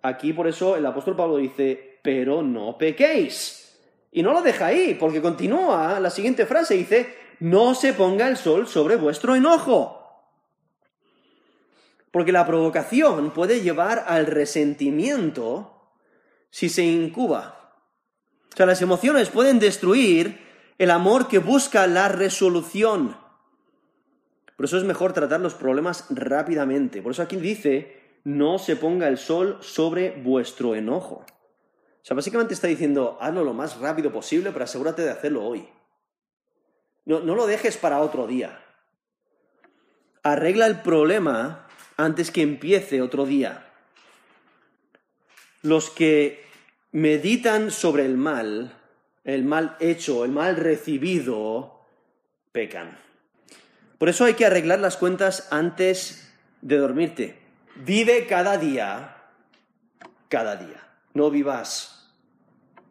aquí 0.02 0.32
por 0.32 0.46
eso 0.48 0.76
el 0.76 0.86
apóstol 0.86 1.16
Pablo 1.16 1.36
dice, 1.36 1.98
pero 2.02 2.42
no 2.42 2.76
pequéis. 2.78 3.78
Y 4.12 4.22
no 4.22 4.32
lo 4.32 4.42
deja 4.42 4.66
ahí, 4.66 4.96
porque 4.98 5.22
continúa 5.22 6.00
la 6.00 6.10
siguiente 6.10 6.46
frase, 6.46 6.74
dice, 6.74 7.16
no 7.40 7.74
se 7.74 7.92
ponga 7.92 8.28
el 8.28 8.36
sol 8.36 8.66
sobre 8.66 8.96
vuestro 8.96 9.34
enojo. 9.34 9.96
Porque 12.10 12.32
la 12.32 12.46
provocación 12.46 13.30
puede 13.30 13.60
llevar 13.60 14.04
al 14.08 14.26
resentimiento 14.26 15.92
si 16.50 16.68
se 16.68 16.82
incuba. 16.82 17.74
O 18.52 18.56
sea, 18.56 18.66
las 18.66 18.82
emociones 18.82 19.30
pueden 19.30 19.60
destruir 19.60 20.40
el 20.78 20.90
amor 20.90 21.28
que 21.28 21.38
busca 21.38 21.86
la 21.86 22.08
resolución. 22.08 23.16
Por 24.56 24.64
eso 24.64 24.76
es 24.76 24.84
mejor 24.84 25.12
tratar 25.12 25.40
los 25.40 25.54
problemas 25.54 26.06
rápidamente. 26.10 27.00
Por 27.00 27.12
eso 27.12 27.22
aquí 27.22 27.36
dice, 27.36 27.99
no 28.24 28.58
se 28.58 28.76
ponga 28.76 29.08
el 29.08 29.18
sol 29.18 29.58
sobre 29.60 30.10
vuestro 30.22 30.74
enojo. 30.74 31.24
O 32.02 32.04
sea, 32.04 32.14
básicamente 32.14 32.54
está 32.54 32.66
diciendo, 32.66 33.18
hazlo 33.20 33.44
lo 33.44 33.54
más 33.54 33.78
rápido 33.78 34.12
posible, 34.12 34.50
pero 34.52 34.64
asegúrate 34.64 35.02
de 35.02 35.10
hacerlo 35.10 35.44
hoy. 35.44 35.68
No, 37.04 37.20
no 37.20 37.34
lo 37.34 37.46
dejes 37.46 37.76
para 37.76 38.00
otro 38.00 38.26
día. 38.26 38.64
Arregla 40.22 40.66
el 40.66 40.80
problema 40.80 41.66
antes 41.96 42.30
que 42.30 42.42
empiece 42.42 43.02
otro 43.02 43.26
día. 43.26 43.66
Los 45.62 45.90
que 45.90 46.44
meditan 46.92 47.70
sobre 47.70 48.06
el 48.06 48.16
mal, 48.16 48.74
el 49.24 49.44
mal 49.44 49.76
hecho, 49.80 50.24
el 50.24 50.32
mal 50.32 50.56
recibido, 50.56 51.84
pecan. 52.52 52.98
Por 53.98 54.08
eso 54.08 54.24
hay 54.24 54.34
que 54.34 54.46
arreglar 54.46 54.78
las 54.78 54.96
cuentas 54.96 55.48
antes 55.50 56.32
de 56.62 56.78
dormirte. 56.78 57.39
Vive 57.76 58.26
cada 58.26 58.58
día, 58.58 59.16
cada 60.28 60.56
día. 60.56 60.86
No 61.14 61.30
vivas. 61.30 62.12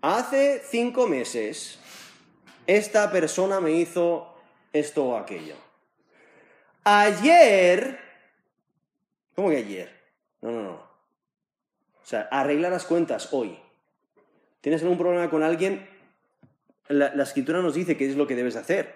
Hace 0.02 0.62
cinco 0.70 1.08
meses, 1.08 1.80
esta 2.68 3.12
persona 3.12 3.60
me 3.60 3.72
hizo 3.72 4.36
esto 4.74 5.06
o 5.06 5.18
aquello. 5.18 5.56
Ayer... 6.84 8.00
¿Cómo 9.36 9.50
que 9.50 9.58
ayer? 9.58 9.90
No, 10.42 10.52
no, 10.52 10.64
no. 10.64 10.72
O 10.72 12.06
sea, 12.06 12.28
arregla 12.32 12.70
las 12.70 12.86
cuentas 12.86 13.30
hoy. 13.32 13.58
¿Tienes 14.62 14.82
algún 14.82 14.98
problema 14.98 15.30
con 15.30 15.44
alguien? 15.44 15.88
La, 16.88 17.22
escritura 17.22 17.62
nos 17.62 17.76
dice 17.76 17.96
qué 17.96 18.10
es 18.10 18.16
lo 18.16 18.28
que 18.28 18.36
debes 18.36 18.56
hacer. 18.56 18.96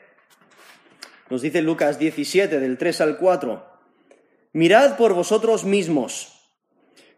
Nos 1.30 1.42
dice 1.42 1.62
Lucas 1.62 2.00
17, 2.00 2.60
del 2.60 2.78
3 2.78 3.02
al 3.02 3.18
4. 3.18 3.73
Mirad 4.54 4.98
por 4.98 5.14
vosotros 5.14 5.66
mismos. 5.66 6.30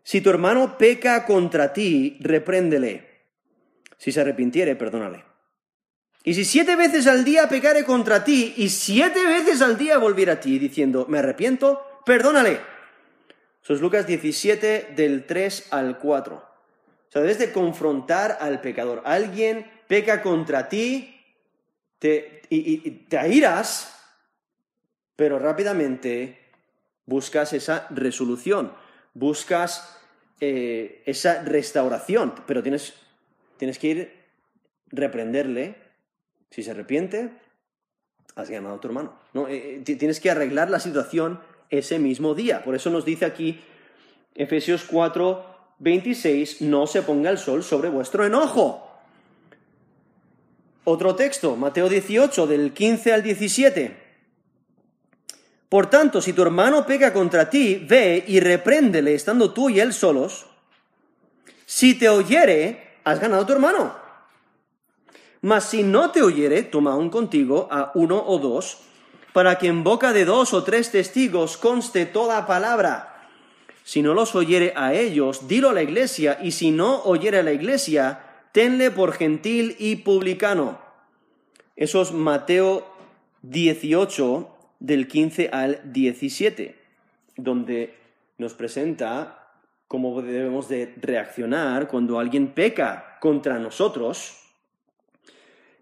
Si 0.04 0.22
tu 0.22 0.30
hermano 0.30 0.78
peca 0.78 1.26
contra 1.26 1.74
ti, 1.74 2.18
repréndele. 2.22 3.26
Si 3.98 4.12
se 4.12 4.22
arrepintiere, 4.22 4.76
perdónale. 4.76 5.26
Y 6.24 6.34
si 6.34 6.46
siete 6.46 6.76
veces 6.76 7.08
al 7.08 7.24
día 7.24 7.48
pecare 7.50 7.84
contra 7.84 8.24
ti, 8.24 8.54
y 8.58 8.70
siete 8.70 9.24
veces 9.26 9.62
al 9.62 9.78
día 9.78 9.98
volviera 9.98 10.34
a 10.34 10.40
ti, 10.40 10.58
diciendo, 10.58 11.06
me 11.10 11.20
arrepiento, 11.20 12.02
perdónale. 12.06 12.60
Eso 13.62 13.74
es 13.74 13.82
Lucas 13.82 14.08
17, 14.08 14.94
del 14.96 15.26
3 15.26 15.68
al 15.72 15.98
4. 15.98 16.36
O 16.36 17.12
sea, 17.12 17.22
debes 17.22 17.40
de 17.40 17.52
confrontar 17.52 18.38
al 18.40 18.62
pecador. 18.62 19.02
Alguien 19.06 19.70
peca 19.88 20.22
contra 20.22 20.70
ti 20.70 21.20
te, 22.00 22.44
y, 22.50 22.88
y 22.88 22.92
te 23.08 23.18
airas, 23.18 23.92
pero 25.16 25.40
rápidamente 25.40 26.45
buscas 27.06 27.54
esa 27.54 27.88
resolución, 27.90 28.74
buscas 29.14 30.00
eh, 30.42 31.02
esa 31.06 31.44
restauración, 31.44 32.34
pero 32.46 32.62
tienes, 32.62 32.94
tienes 33.58 33.80
que 33.80 33.88
ir 33.88 34.26
reprenderle. 34.88 35.76
Si 36.52 36.64
se 36.64 36.72
arrepiente, 36.72 37.32
has 38.36 38.50
ganado 38.50 38.76
a 38.76 38.82
tu 38.82 38.88
hermano. 38.88 39.14
¿no? 39.34 39.48
Eh, 39.48 39.84
eh, 39.86 39.96
tienes 39.96 40.20
que 40.20 40.30
arreglar 40.30 40.70
la 40.70 40.80
situación 40.80 41.40
ese 41.70 42.00
mismo 42.00 42.36
día. 42.36 42.64
Por 42.64 42.76
eso 42.76 42.90
nos 42.90 43.06
dice 43.06 43.26
aquí 43.26 43.60
Efesios 44.36 44.84
4, 44.84 45.56
26, 45.80 46.62
no 46.62 46.88
se 46.88 47.02
ponga 47.02 47.30
el 47.30 47.38
sol 47.38 47.64
sobre 47.64 47.90
vuestro 47.90 48.26
enojo. 48.26 48.82
Otro 50.84 51.16
texto, 51.16 51.56
Mateo 51.56 51.90
18, 51.90 52.46
del 52.46 52.74
15 52.74 53.14
al 53.14 53.24
17. 53.24 54.05
Por 55.70 55.88
tanto, 55.88 56.22
si 56.22 56.34
tu 56.34 56.42
hermano 56.42 56.86
pega 56.86 57.12
contra 57.12 57.50
ti, 57.50 57.76
ve 57.76 58.24
y 58.28 58.40
repréndele 58.40 59.16
estando 59.16 59.52
tú 59.52 59.70
y 59.70 59.80
él 59.80 59.94
solos. 59.94 60.46
Si 61.66 61.96
te 61.96 62.08
oyere, 62.10 63.00
has 63.04 63.20
ganado 63.20 63.44
a 63.44 63.46
tu 63.46 63.54
hermano. 63.54 63.96
Mas 65.42 65.66
si 65.66 65.84
no 65.84 66.12
te 66.12 66.22
oyere, 66.22 66.64
toma 66.64 66.96
un 66.96 67.10
contigo 67.10 67.68
a 67.72 67.92
uno 67.96 68.24
o 68.26 68.40
dos, 68.40 68.80
para 69.34 69.58
que 69.58 69.68
en 69.68 69.84
boca 69.84 70.14
de 70.14 70.26
dos 70.26 70.54
o 70.54 70.64
tres 70.64 70.92
testigos 70.92 71.58
conste 71.58 72.06
toda 72.06 72.48
palabra. 72.48 73.28
Si 73.84 74.02
no 74.02 74.14
los 74.14 74.34
oyere 74.34 74.74
a 74.76 74.94
ellos, 74.94 75.48
dilo 75.48 75.70
a 75.70 75.74
la 75.74 75.84
iglesia, 75.84 76.40
y 76.42 76.52
si 76.52 76.72
no 76.72 77.04
oyere 77.04 77.40
a 77.40 77.44
la 77.44 77.52
iglesia, 77.52 78.22
tenle 78.54 78.90
por 78.90 79.14
gentil 79.14 79.76
y 79.78 79.98
publicano. 79.98 80.80
Eso 81.76 82.02
es 82.02 82.12
Mateo 82.12 82.88
18, 83.44 84.55
del 84.80 85.08
15 85.08 85.50
al 85.52 85.82
17, 85.86 86.76
donde 87.38 87.96
nos 88.38 88.54
presenta 88.54 89.46
cómo 89.88 90.22
debemos 90.22 90.68
de 90.68 90.94
reaccionar 90.98 91.88
cuando 91.88 92.20
alguien 92.20 92.54
peca 92.54 93.18
contra 93.20 93.60
nosotros 93.60 94.42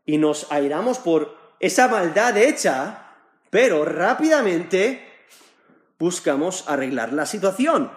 y 0.05 0.17
nos 0.17 0.51
airamos 0.51 0.99
por 0.99 1.37
esa 1.59 1.87
maldad 1.87 2.37
hecha, 2.37 3.13
pero 3.49 3.85
rápidamente 3.85 5.01
buscamos 5.97 6.65
arreglar 6.67 7.13
la 7.13 7.25
situación. 7.25 7.91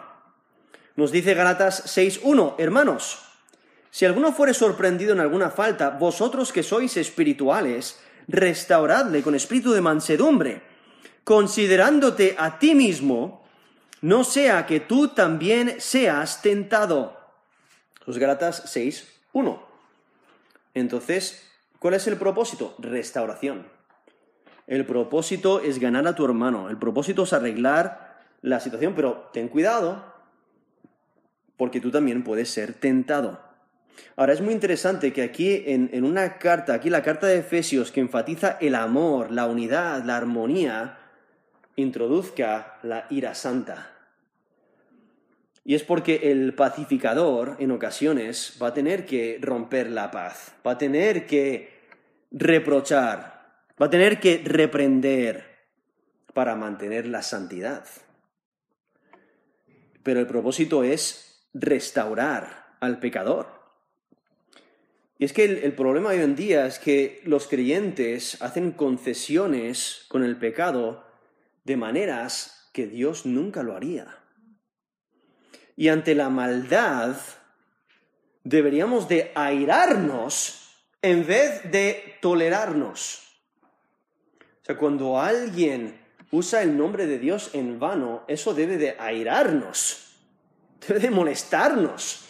Nos 0.95 1.11
dice 1.11 1.35
Galatas 1.35 1.97
6.1, 1.97 2.55
hermanos, 2.59 3.23
si 3.91 4.05
alguno 4.05 4.33
fuere 4.33 4.55
sorprendido 4.55 5.13
en 5.13 5.21
alguna 5.21 5.51
falta, 5.51 5.91
vosotros 5.91 6.53
que 6.53 6.63
sois 6.63 6.97
espirituales, 6.97 7.99
restauradle 8.29 9.23
con 9.23 9.35
espíritu 9.35 9.73
de 9.73 9.81
mansedumbre 9.81 10.76
considerándote 11.27 12.37
a 12.39 12.61
ti 12.61 12.77
mismo, 12.77 13.43
no 14.01 14.23
sea 14.23 14.65
que 14.65 14.79
tú 14.79 15.09
también 15.09 15.81
seas 15.81 16.41
tentado. 16.41 17.19
Los 18.07 18.19
Galatas 18.19 18.63
6, 18.67 19.23
1. 19.33 19.67
Entonces, 20.75 21.43
¿cuál 21.81 21.95
es 21.95 22.07
el 22.07 22.17
propósito? 22.17 22.77
Restauración. 22.79 23.67
El 24.69 24.87
propósito 24.87 25.61
es 25.61 25.81
ganar 25.81 26.07
a 26.07 26.15
tu 26.15 26.25
hermano, 26.25 26.71
el 26.71 26.79
propósito 26.79 27.25
es 27.25 27.33
arreglar 27.33 28.23
la 28.43 28.61
situación, 28.61 28.95
pero 28.95 29.29
ten 29.33 29.49
cuidado, 29.49 30.05
porque 31.57 31.81
tú 31.81 31.91
también 31.91 32.23
puedes 32.23 32.51
ser 32.51 32.73
tentado. 32.75 33.41
Ahora 34.15 34.33
es 34.33 34.41
muy 34.41 34.55
interesante 34.55 35.13
que 35.13 35.25
aquí 35.25 35.65
en, 35.67 35.91
en, 35.93 36.05
una 36.05 36.39
carta, 36.39 36.75
aquí 36.75 36.89
la 36.89 37.03
carta 37.03 37.27
de 37.27 37.39
Efesios, 37.39 37.91
que 37.91 37.99
enfatiza 37.99 38.59
el 38.61 38.77
amor, 38.77 39.33
la 39.33 39.47
unidad, 39.47 40.05
la 40.05 40.17
armonía, 40.17 40.99
introduzca 41.77 42.79
la 42.83 43.07
ira 43.11 43.35
santa. 43.35 43.93
Y 45.65 45.75
es 45.75 45.83
porque 45.83 46.31
el 46.31 46.55
pacificador 46.55 47.57
en 47.59 47.73
ocasiones 47.73 48.57
va 48.63 48.69
a 48.69 48.75
tener 48.75 49.05
que 49.05 49.39
romper 49.41 49.91
la 49.91 50.11
paz, 50.11 50.55
va 50.67 50.73
a 50.73 50.79
tener 50.79 51.27
que 51.27 51.77
reprochar, 52.31 53.65
va 53.81 53.87
a 53.87 53.91
tener 53.91 54.21
que 54.21 54.43
reprender 54.45 55.45
para 56.33 56.55
mantener 56.55 57.07
la 57.07 57.23
santidad. 57.23 57.85
Pero 60.03 60.21
el 60.21 60.27
propósito 60.27 60.85
es 60.85 61.49
restaurar 61.53 62.77
al 62.79 63.01
pecador. 63.01 63.49
Y 65.19 65.25
es 65.25 65.33
que 65.33 65.45
el, 65.45 65.59
el, 65.65 65.73
problema 65.73 66.11
hoy 66.11 66.21
en 66.21 66.37
día 66.37 66.67
es 66.67 66.79
que 66.79 67.23
los 67.25 67.49
creyentes 67.49 68.41
hacen 68.41 68.71
concesiones 68.71 70.05
con 70.09 70.23
el 70.23 70.37
pecado 70.37 71.06
de 71.67 71.77
maneras 71.77 72.71
que 72.73 72.87
Dios 72.87 73.27
nunca 73.27 73.65
lo 73.65 73.75
haría. 73.75 74.07
Y 75.77 75.89
ante 75.89 76.15
la 76.15 76.31
maldad 76.31 77.17
deberíamos 78.45 79.09
de 79.09 79.33
airarnos 79.35 80.71
en 81.03 81.27
vez 81.27 81.71
de 81.71 82.19
tolerarnos. 82.23 83.23
O 84.63 84.65
sea, 84.65 84.77
cuando 84.77 85.21
alguien 85.21 86.01
usa 86.31 86.63
el 86.63 86.77
nombre 86.77 87.07
de 87.07 87.19
Dios 87.19 87.51
en 87.53 87.81
vano, 87.81 88.23
eso 88.29 88.55
debe 88.55 88.79
de 88.79 88.97
airarnos, 88.99 90.17
debe 90.87 91.01
de 91.01 91.11
molestarnos 91.11 92.27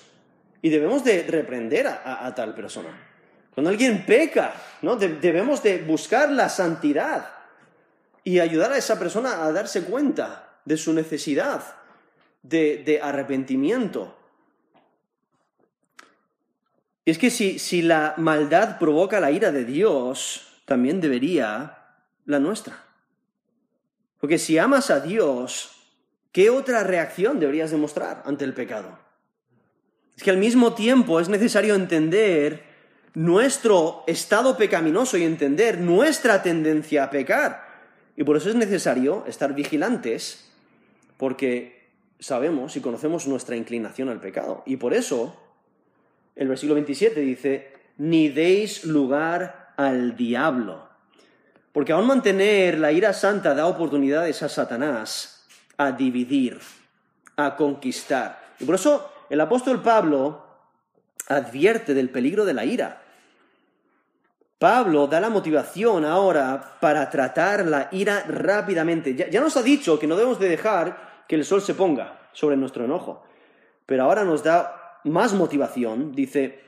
y 0.62 0.70
debemos 0.70 1.04
de 1.04 1.24
reprender 1.24 1.86
a, 1.86 2.34
tal 2.34 2.54
persona. 2.54 2.88
Cuando 3.54 3.70
alguien 3.70 4.04
peca, 4.06 4.54
¿no? 4.80 4.96
debemos 4.96 5.62
de 5.62 5.82
buscar 5.82 6.30
la 6.30 6.48
santidad 6.48 7.35
y 8.26 8.40
ayudar 8.40 8.72
a 8.72 8.76
esa 8.76 8.98
persona 8.98 9.44
a 9.44 9.52
darse 9.52 9.84
cuenta 9.84 10.58
de 10.64 10.76
su 10.76 10.92
necesidad 10.92 11.62
de, 12.42 12.98
arrepentimiento. 13.00 14.16
Y 17.04 17.12
es 17.12 17.18
que 17.18 17.30
si, 17.30 17.60
si 17.60 17.82
la 17.82 18.14
maldad 18.16 18.80
provoca 18.80 19.20
la 19.20 19.30
ira 19.30 19.52
de 19.52 19.64
Dios, 19.64 20.60
también 20.64 21.00
debería 21.00 21.78
la 22.24 22.40
nuestra. 22.40 22.82
Porque 24.18 24.38
si 24.38 24.58
amas 24.58 24.90
a 24.90 24.98
Dios, 24.98 25.70
¿qué 26.32 26.50
otra 26.50 26.82
reacción 26.82 27.38
deberías 27.38 27.70
demostrar 27.70 28.24
ante 28.26 28.44
el 28.44 28.54
pecado? 28.54 28.98
Es 30.16 30.24
que 30.24 30.32
al 30.32 30.38
mismo 30.38 30.74
tiempo 30.74 31.20
es 31.20 31.28
necesario 31.28 31.76
entender 31.76 32.64
nuestro 33.14 34.02
estado 34.08 34.56
pecaminoso 34.56 35.16
y 35.16 35.22
entender 35.22 35.78
nuestra 35.78 36.42
tendencia 36.42 37.04
a 37.04 37.10
pecar. 37.10 37.65
Y 38.16 38.24
por 38.24 38.36
eso 38.36 38.48
es 38.48 38.54
necesario 38.54 39.24
estar 39.26 39.54
vigilantes, 39.54 40.50
porque 41.16 41.90
sabemos 42.18 42.76
y 42.76 42.80
conocemos 42.80 43.26
nuestra 43.26 43.56
inclinación 43.56 44.08
al 44.08 44.20
pecado. 44.20 44.62
Y 44.66 44.76
por 44.78 44.94
eso 44.94 45.36
el 46.34 46.48
versículo 46.48 46.74
27 46.74 47.20
dice, 47.20 47.72
ni 47.98 48.28
deis 48.28 48.84
lugar 48.84 49.72
al 49.76 50.16
diablo. 50.16 50.88
Porque 51.72 51.92
aún 51.92 52.06
mantener 52.06 52.78
la 52.78 52.92
ira 52.92 53.12
santa 53.12 53.54
da 53.54 53.66
oportunidades 53.66 54.42
a 54.42 54.48
Satanás 54.48 55.46
a 55.76 55.92
dividir, 55.92 56.58
a 57.36 57.56
conquistar. 57.56 58.54
Y 58.58 58.64
por 58.64 58.76
eso 58.76 59.12
el 59.28 59.40
apóstol 59.40 59.82
Pablo 59.82 60.46
advierte 61.28 61.92
del 61.92 62.08
peligro 62.08 62.44
de 62.44 62.54
la 62.54 62.64
ira. 62.64 63.02
Pablo 64.58 65.06
da 65.06 65.20
la 65.20 65.28
motivación 65.28 66.04
ahora 66.04 66.78
para 66.80 67.10
tratar 67.10 67.66
la 67.66 67.88
ira 67.92 68.24
rápidamente. 68.26 69.14
Ya, 69.14 69.40
nos 69.40 69.56
ha 69.56 69.62
dicho 69.62 69.98
que 69.98 70.06
no 70.06 70.16
debemos 70.16 70.40
de 70.40 70.48
dejar 70.48 71.24
que 71.28 71.34
el 71.36 71.44
sol 71.44 71.60
se 71.60 71.74
ponga 71.74 72.30
sobre 72.32 72.56
nuestro 72.56 72.84
enojo, 72.84 73.22
pero 73.84 74.04
ahora 74.04 74.24
nos 74.24 74.42
da 74.42 75.00
más 75.04 75.34
motivación, 75.34 76.12
dice, 76.12 76.60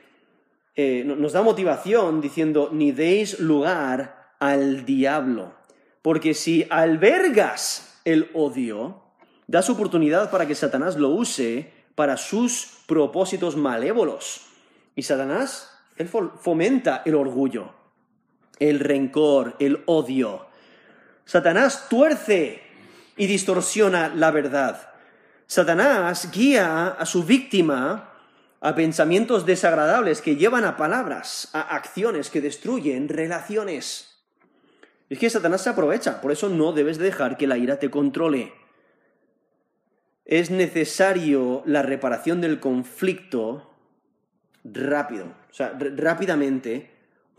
eh, 0.75 1.03
nos 1.03 1.33
da 1.33 1.41
motivación 1.41 2.21
diciendo, 2.21 2.69
ni 2.71 2.91
deis 2.91 3.39
lugar 3.39 4.33
al 4.39 4.85
diablo, 4.85 5.53
porque 6.01 6.33
si 6.33 6.67
albergas 6.69 7.99
el 8.05 8.29
odio, 8.33 9.01
das 9.47 9.69
oportunidad 9.69 10.29
para 10.29 10.45
que 10.45 10.53
Satanás 10.53 10.95
lo 10.95 11.09
use 11.09 11.73
para 11.95 12.17
sus 12.17 12.83
propósitos 12.85 13.57
malévolos. 13.57 14.45
Y 14.95 15.01
Satanás, 15.01 15.75
él 15.97 16.07
fomenta 16.07 17.01
el 17.03 17.15
orgullo, 17.15 17.78
el 18.59 18.79
rencor, 18.79 19.55
el 19.59 19.83
odio. 19.85 20.47
Satanás 21.25 21.87
tuerce 21.89 22.61
y 23.17 23.27
distorsiona 23.27 24.09
la 24.09 24.31
verdad. 24.31 24.89
Satanás 25.47 26.29
guía 26.31 26.87
a 26.87 27.05
su 27.05 27.23
víctima 27.23 28.13
a 28.61 28.75
pensamientos 28.75 29.45
desagradables 29.45 30.21
que 30.21 30.35
llevan 30.35 30.65
a 30.65 30.77
palabras, 30.77 31.49
a 31.53 31.61
acciones 31.75 32.29
que 32.29 32.41
destruyen 32.41 33.07
relaciones. 33.07 34.21
Es 35.09 35.17
que 35.17 35.29
Satanás 35.29 35.61
se 35.61 35.69
aprovecha, 35.69 36.21
por 36.21 36.31
eso 36.31 36.49
no 36.49 36.71
debes 36.71 36.97
dejar 36.97 37.37
que 37.37 37.47
la 37.47 37.57
ira 37.57 37.79
te 37.79 37.89
controle. 37.89 38.53
Es 40.25 40.51
necesario 40.51 41.63
la 41.65 41.81
reparación 41.81 42.41
del 42.41 42.59
conflicto 42.59 43.73
rápido, 44.63 45.25
o 45.49 45.53
sea, 45.53 45.75
rápidamente, 45.95 46.91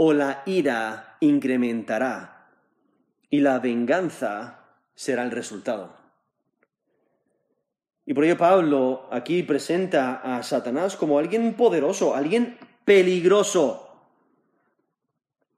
o 0.02 0.14
la 0.14 0.42
ira 0.46 1.18
incrementará 1.20 2.48
y 3.28 3.40
la 3.40 3.58
venganza 3.58 4.64
será 4.94 5.24
el 5.24 5.30
resultado. 5.30 5.94
Y 8.06 8.14
por 8.14 8.24
ello 8.24 8.38
Pablo 8.38 9.08
aquí 9.10 9.42
presenta 9.42 10.22
a 10.38 10.42
Satanás 10.42 10.96
como 10.96 11.18
alguien 11.18 11.52
poderoso, 11.52 12.14
alguien 12.14 12.56
peligroso. 12.86 14.08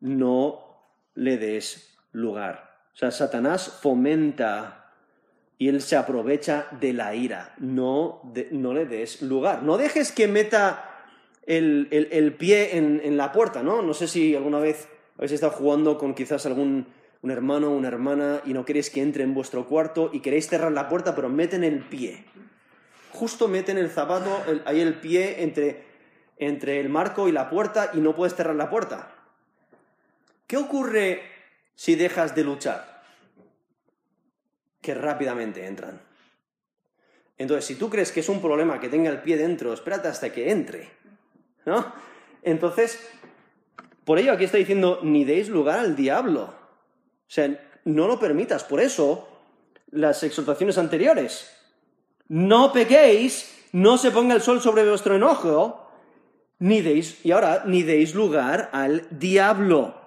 No 0.01 0.59
le 1.15 1.37
des 1.37 1.97
lugar. 2.11 2.89
O 2.95 2.97
sea, 2.97 3.13
Satanás 3.13 3.79
fomenta 3.81 4.93
y 5.57 5.69
él 5.69 5.81
se 5.81 5.95
aprovecha 5.95 6.67
de 6.81 6.93
la 6.93 7.15
ira. 7.15 7.55
No, 7.59 8.33
no 8.51 8.75
le 8.75 8.87
des 8.87 9.23
lugar. 9.23 9.63
No 9.63 9.79
dejes 9.79 10.11
que 10.11 10.27
meta 10.27 10.92
el, 11.47 12.37
pie 12.39 12.77
en, 12.77 13.17
la 13.17 13.33
puerta, 13.33 13.63
¿no? 13.63 13.83
No 13.83 13.95
sé 13.95 14.09
si 14.09 14.35
alguna 14.35 14.59
vez 14.59 14.89
habéis 15.17 15.33
estado 15.33 15.53
jugando 15.53 15.99
con 15.99 16.15
quizás 16.15 16.47
algún 16.47 16.87
un 17.23 17.31
hermano 17.31 17.69
o 17.69 17.77
una 17.77 17.89
hermana 17.89 18.43
y 18.45 18.53
no 18.53 18.65
queréis 18.65 18.91
que 18.91 19.01
entre 19.01 19.23
en 19.23 19.33
vuestro 19.33 19.67
cuarto 19.67 20.11
y 20.13 20.21
queréis 20.21 20.49
cerrar 20.49 20.73
la 20.73 20.89
puerta, 20.89 21.15
pero 21.15 21.29
meten 21.29 21.65
el 21.65 21.81
pie. 21.81 22.25
Justo 23.13 23.47
meten 23.49 23.79
el 23.79 23.91
zapato, 23.91 24.43
ahí 24.65 24.81
el 24.81 24.95
pie 24.95 25.43
entre, 25.43 25.85
entre 26.39 26.81
el 26.81 26.89
marco 26.89 27.29
y 27.29 27.33
la 27.33 27.49
puerta 27.49 27.91
y 27.95 28.01
no 28.01 28.15
puedes 28.15 28.35
cerrar 28.35 28.57
la 28.57 28.69
puerta. 28.69 29.15
¿Qué 30.47 30.57
ocurre 30.57 31.23
si 31.77 31.95
dejas 31.95 32.35
de 32.35 32.45
luchar? 32.45 33.05
Que 34.81 34.95
rápidamente 34.95 35.65
entran. 35.65 36.01
Entonces, 37.39 37.65
si 37.65 37.77
tú 37.77 37.89
crees 37.89 38.11
que 38.11 38.21
es 38.21 38.29
un 38.29 38.41
problema 38.41 38.81
que 38.81 38.89
tenga 38.89 39.11
el 39.11 39.23
pie 39.23 39.37
dentro, 39.37 39.73
espérate 39.73 40.09
hasta 40.09 40.33
que 40.33 40.51
entre. 40.51 40.91
Entonces, 42.43 42.99
por 44.05 44.19
ello 44.19 44.33
aquí 44.33 44.45
está 44.45 44.59
diciendo, 44.59 45.01
ni 45.03 45.25
deis 45.25 45.49
lugar 45.49 45.79
al 45.79 45.97
diablo. 45.97 46.43
O 46.43 47.35
sea, 47.35 47.59
no 47.85 48.09
lo 48.09 48.19
permitas. 48.19 48.65
Por 48.65 48.81
eso, 48.81 49.29
las 49.91 50.23
exhortaciones 50.23 50.79
anteriores. 50.79 51.51
No 52.29 52.73
pequéis, 52.73 53.67
no 53.73 53.99
se 53.99 54.11
ponga 54.11 54.35
el 54.35 54.43
sol 54.43 54.61
sobre 54.61 54.89
vuestro 54.89 55.17
enojo, 55.17 55.89
ni 56.59 56.81
deis, 56.81 57.25
y 57.25 57.33
ahora, 57.33 57.65
ni 57.67 57.83
deis 57.83 58.15
lugar 58.15 58.71
al 58.73 59.07
diablo. 59.11 60.01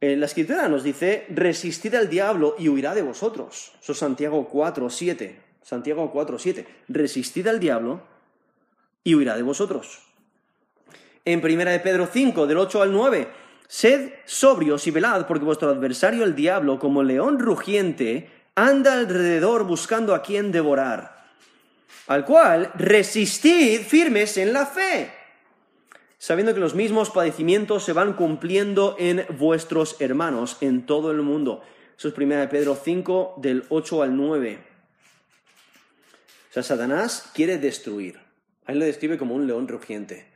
En 0.00 0.20
la 0.20 0.26
escritura 0.26 0.68
nos 0.68 0.82
dice, 0.82 1.26
resistid 1.30 1.94
al 1.94 2.10
diablo 2.10 2.56
y 2.58 2.68
huirá 2.68 2.94
de 2.94 3.02
vosotros. 3.02 3.72
Eso 3.80 3.92
es 3.92 3.98
Santiago 3.98 4.48
4, 4.48 4.90
7. 4.90 5.40
Santiago 5.62 6.10
4, 6.12 6.38
7. 6.38 6.66
Resistid 6.88 7.46
al 7.46 7.58
diablo 7.58 8.13
y 9.04 9.14
huirá 9.14 9.36
de 9.36 9.42
vosotros. 9.42 10.00
En 11.26 11.44
1 11.44 11.70
de 11.70 11.80
Pedro 11.80 12.08
5, 12.10 12.46
del 12.46 12.58
8 12.58 12.82
al 12.82 12.92
9, 12.92 13.28
sed 13.68 14.12
sobrios 14.24 14.86
y 14.86 14.90
velad, 14.90 15.26
porque 15.26 15.44
vuestro 15.44 15.70
adversario 15.70 16.24
el 16.24 16.34
diablo, 16.34 16.78
como 16.78 17.02
león 17.02 17.38
rugiente, 17.38 18.30
anda 18.54 18.94
alrededor 18.94 19.64
buscando 19.64 20.14
a 20.14 20.22
quien 20.22 20.52
devorar, 20.52 21.24
al 22.06 22.24
cual 22.24 22.70
resistid 22.74 23.80
firmes 23.80 24.36
en 24.36 24.52
la 24.52 24.66
fe, 24.66 25.12
sabiendo 26.18 26.54
que 26.54 26.60
los 26.60 26.74
mismos 26.74 27.10
padecimientos 27.10 27.84
se 27.84 27.92
van 27.92 28.14
cumpliendo 28.14 28.96
en 28.98 29.26
vuestros 29.38 29.96
hermanos 30.00 30.58
en 30.60 30.86
todo 30.86 31.10
el 31.10 31.22
mundo. 31.22 31.62
Eso 31.96 32.08
es 32.08 32.18
1 32.18 32.36
de 32.36 32.48
Pedro 32.48 32.78
5, 32.82 33.34
del 33.38 33.64
8 33.68 34.02
al 34.02 34.16
9. 34.16 34.58
O 36.50 36.52
sea, 36.52 36.62
Satanás 36.62 37.30
quiere 37.34 37.58
destruir. 37.58 38.23
Ahí 38.66 38.76
lo 38.76 38.84
describe 38.84 39.18
como 39.18 39.34
un 39.34 39.46
león 39.46 39.68
rugiente. 39.68 40.26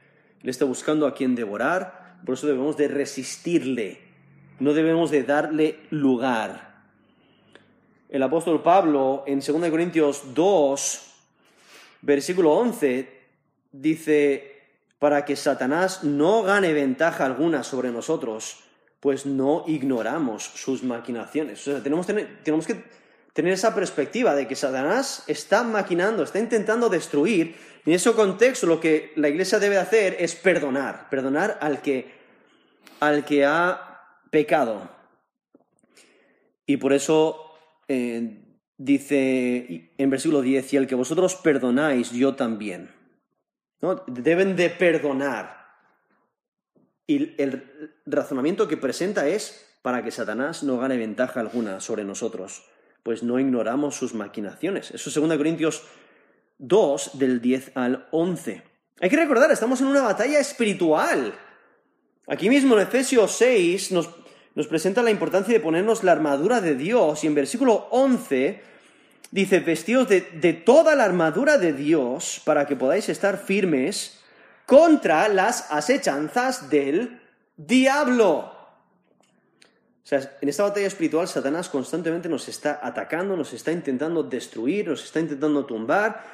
Él 0.43 0.49
está 0.49 0.65
buscando 0.65 1.07
a 1.07 1.15
quien 1.15 1.35
devorar, 1.35 2.19
por 2.25 2.35
eso 2.35 2.47
debemos 2.47 2.77
de 2.77 2.89
resistirle, 2.89 4.01
no 4.61 4.73
debemos 4.73 5.11
de 5.11 5.23
darle 5.23 5.81
lugar. 5.91 6.83
El 8.09 8.23
apóstol 8.23 8.63
Pablo 8.63 9.25
en 9.27 9.41
2 9.41 9.71
Corintios 9.71 10.35
2, 10.35 11.15
versículo 12.03 12.53
11, 12.53 13.09
dice, 13.73 14.63
para 14.99 15.25
que 15.25 15.37
Satanás 15.37 16.05
no 16.05 16.43
gane 16.43 16.73
ventaja 16.73 17.25
alguna 17.25 17.63
sobre 17.63 17.91
nosotros, 17.91 18.65
pues 19.01 19.27
no 19.27 19.65
ignoramos 19.67 20.43
sus 20.43 20.83
maquinaciones. 20.83 21.61
O 21.67 21.73
sea, 21.73 21.83
tenemos, 21.83 22.07
tenemos 22.07 22.67
que 22.67 22.83
tener 23.39 23.53
esa 23.53 23.73
perspectiva 23.73 24.35
de 24.35 24.49
que 24.49 24.57
Satanás 24.57 25.23
está 25.29 25.63
maquinando, 25.63 26.25
está 26.25 26.41
intentando 26.41 26.89
destruir, 26.89 27.55
en 27.87 27.93
ese 27.93 28.13
contexto 28.13 28.67
lo 28.67 28.81
que 28.81 29.13
la 29.15 29.29
iglesia 29.29 29.61
debe 29.61 29.77
hacer 29.77 30.17
es 30.19 30.35
perdonar, 30.35 31.09
perdonar 31.09 31.57
al 31.61 31.81
que, 31.81 32.11
al 32.99 33.25
que 33.25 33.45
ha 33.45 34.01
pecado. 34.33 34.91
Y 36.67 36.79
por 36.79 36.93
eso 36.93 37.55
eh, 37.87 38.43
dice 38.77 39.93
en 39.97 40.11
versículo 40.11 40.43
10, 40.43 40.73
y 40.73 40.77
el 40.77 40.89
que 40.89 40.97
vosotros 40.97 41.37
perdonáis, 41.37 42.11
yo 42.11 42.35
también. 42.35 42.91
¿No? 43.81 44.03
Deben 44.09 44.57
de 44.57 44.69
perdonar. 44.69 45.65
Y 47.07 47.41
el 47.41 47.95
razonamiento 48.05 48.67
que 48.67 48.77
presenta 48.77 49.29
es 49.29 49.79
para 49.81 50.03
que 50.03 50.11
Satanás 50.11 50.65
no 50.65 50.77
gane 50.77 50.97
ventaja 50.97 51.39
alguna 51.39 51.79
sobre 51.79 52.03
nosotros 52.03 52.65
pues 53.09 53.23
no 53.23 53.41
ignoramos 53.41 53.95
sus 53.95 54.13
maquinaciones. 54.13 54.91
Eso 54.91 55.09
es 55.09 55.15
2 55.15 55.39
Corintios 55.39 55.83
2, 56.59 57.13
del 57.19 57.41
10 57.41 57.73
al 57.75 58.07
11. 58.11 58.63
Hay 59.01 59.09
que 59.09 59.17
recordar, 59.17 59.51
estamos 59.51 59.81
en 59.81 59.87
una 59.87 60.03
batalla 60.03 60.39
espiritual. 60.39 61.33
Aquí 62.27 62.51
mismo 62.51 62.75
en 62.75 62.83
Efesios 62.83 63.33
6 63.33 63.93
nos, 63.93 64.11
nos 64.55 64.67
presenta 64.67 65.03
la 65.03 65.11
importancia 65.11 65.55
de 65.55 65.61
ponernos 65.61 66.05
la 66.05 66.13
armadura 66.13 66.61
de 66.61 66.75
Dios 66.75 67.25
y 67.25 67.29
en 67.29 67.35
versículo 67.35 67.89
11 67.93 68.61
dice, 69.31 69.61
vestidos 69.61 70.11
de, 70.11 70.21
de 70.21 70.53
toda 70.53 70.95
la 70.95 71.05
armadura 71.05 71.57
de 71.57 71.73
Dios 71.73 72.43
para 72.45 72.67
que 72.67 72.77
podáis 72.77 73.09
estar 73.09 73.39
firmes 73.39 74.21
contra 74.67 75.29
las 75.29 75.73
asechanzas 75.73 76.69
del 76.69 77.23
diablo. 77.57 78.58
Sea, 80.09 80.39
en 80.41 80.49
esta 80.49 80.63
batalla 80.63 80.87
espiritual 80.87 81.29
Satanás 81.29 81.69
constantemente 81.69 82.31
nos 82.31 82.49
está 82.49 82.81
atacando, 82.83 83.37
nos 83.37 83.53
está 83.53 83.73
intentando 83.73 84.23
destruir, 84.23 84.89
nos 84.89 85.05
está 85.05 85.21
intentando 85.21 85.67
tumbar, 85.67 86.25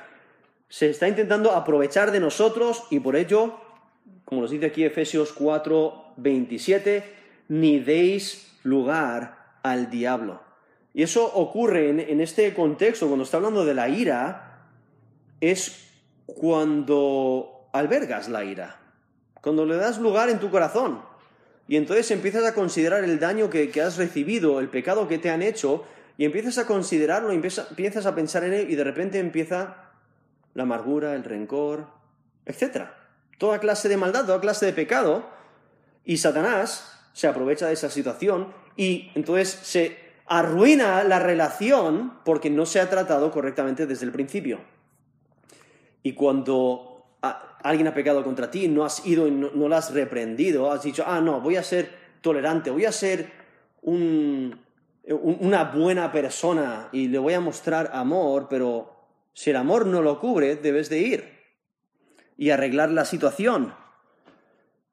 se 0.69 0.91
está 0.91 1.09
intentando 1.09 1.51
aprovechar 1.51 2.13
de 2.13 2.21
nosotros 2.21 2.85
y 2.91 3.01
por 3.01 3.17
ello 3.17 3.59
como 4.25 4.43
nos 4.43 4.51
dice 4.51 4.67
aquí 4.67 4.85
Efesios 4.85 5.33
4, 5.33 6.15
27, 6.17 7.15
ni 7.49 7.79
deis 7.79 8.59
lugar 8.63 9.59
al 9.63 9.91
diablo. 9.91 10.41
Y 10.93 11.03
eso 11.03 11.25
ocurre 11.35 11.91
en, 11.91 12.21
este 12.21 12.55
contexto, 12.55 13.07
cuando 13.07 13.25
está 13.25 13.39
hablando 13.39 13.65
de 13.65 13.75
la 13.75 13.89
ira, 13.89 14.69
es 15.41 15.91
cuando 16.27 17.69
albergas 17.73 18.29
la 18.29 18.45
ira, 18.45 18.81
cuando 19.41 19.67
le 19.67 19.77
das 19.77 19.99
lugar 19.99 20.31
en 20.31 20.39
tu 20.39 20.51
corazón. 20.51 21.03
Y 21.67 21.77
entonces 21.77 22.11
empiezas 22.11 22.45
a 22.45 22.55
considerar 22.55 23.05
el 23.05 23.19
daño 23.19 23.51
que, 23.51 23.71
has 23.81 23.97
recibido, 23.97 24.61
el 24.61 24.69
pecado 24.69 25.09
que 25.09 25.19
te 25.19 25.31
han 25.31 25.43
hecho, 25.43 25.85
y 26.19 26.25
empiezas 26.25 26.59
a 26.59 26.67
considerarlo, 26.67 27.33
empiezas 27.33 28.07
a 28.07 28.15
pensar 28.15 28.45
en 28.45 28.53
él, 28.53 28.71
y 28.71 28.75
de 28.75 28.85
repente 28.85 29.19
empieza 29.19 29.91
la 30.55 30.65
amargura, 30.65 31.15
el 31.15 31.25
rencor, 31.25 31.87
etc. 32.47 32.89
Toda 33.39 33.59
clase 33.59 33.89
de 33.89 33.97
maldad, 33.97 34.27
toda 34.27 34.41
clase 34.41 34.67
de 34.67 34.73
pecado, 34.73 35.29
y 36.05 36.19
Satanás 36.19 36.95
se 37.13 37.27
aprovecha 37.27 37.69
de 37.69 37.73
esa 37.73 37.89
situación 37.89 38.53
y 38.77 39.11
entonces 39.15 39.49
se 39.49 39.97
arruina 40.27 41.05
la 41.05 41.19
relación 41.19 42.19
porque 42.25 42.51
no 42.51 42.67
se 42.67 42.81
ha 42.81 42.91
tratado 42.91 43.31
correctamente 43.31 43.87
desde 43.87 44.05
el 44.05 44.13
principio. 44.13 44.61
Y 46.03 46.13
cuando 46.13 47.07
alguien 47.65 47.89
ha 47.89 47.95
pecado 47.95 48.23
contra 48.23 48.51
ti, 48.51 48.69
no 48.69 48.85
has 48.85 49.05
ido 49.07 49.27
y 49.27 49.31
no, 49.31 49.49
lo 49.49 49.75
has 49.75 49.93
reprendido, 49.93 50.71
has 50.71 50.83
dicho, 50.83 51.03
ah, 51.07 51.21
no, 51.21 51.41
voy 51.41 51.57
a 51.57 51.63
ser 51.63 51.89
tolerante, 52.21 52.71
voy 52.71 52.85
a 52.85 52.93
ser 52.93 53.31
una 53.83 55.65
buena 55.75 56.13
persona 56.13 56.89
y 56.93 57.09
le 57.09 57.19
voy 57.19 57.33
a 57.33 57.41
mostrar 57.41 57.91
amor, 57.95 58.49
pero 58.51 58.95
si 59.33 59.51
el 59.51 59.57
amor 59.57 59.87
no 59.87 60.03
lo 60.03 60.21
cubre, 60.21 60.57
debes 60.57 60.91
de 60.91 60.99
ir 60.99 61.35
y 62.37 62.51
arreglar 62.51 62.91
la 62.91 63.07
situación 63.07 63.75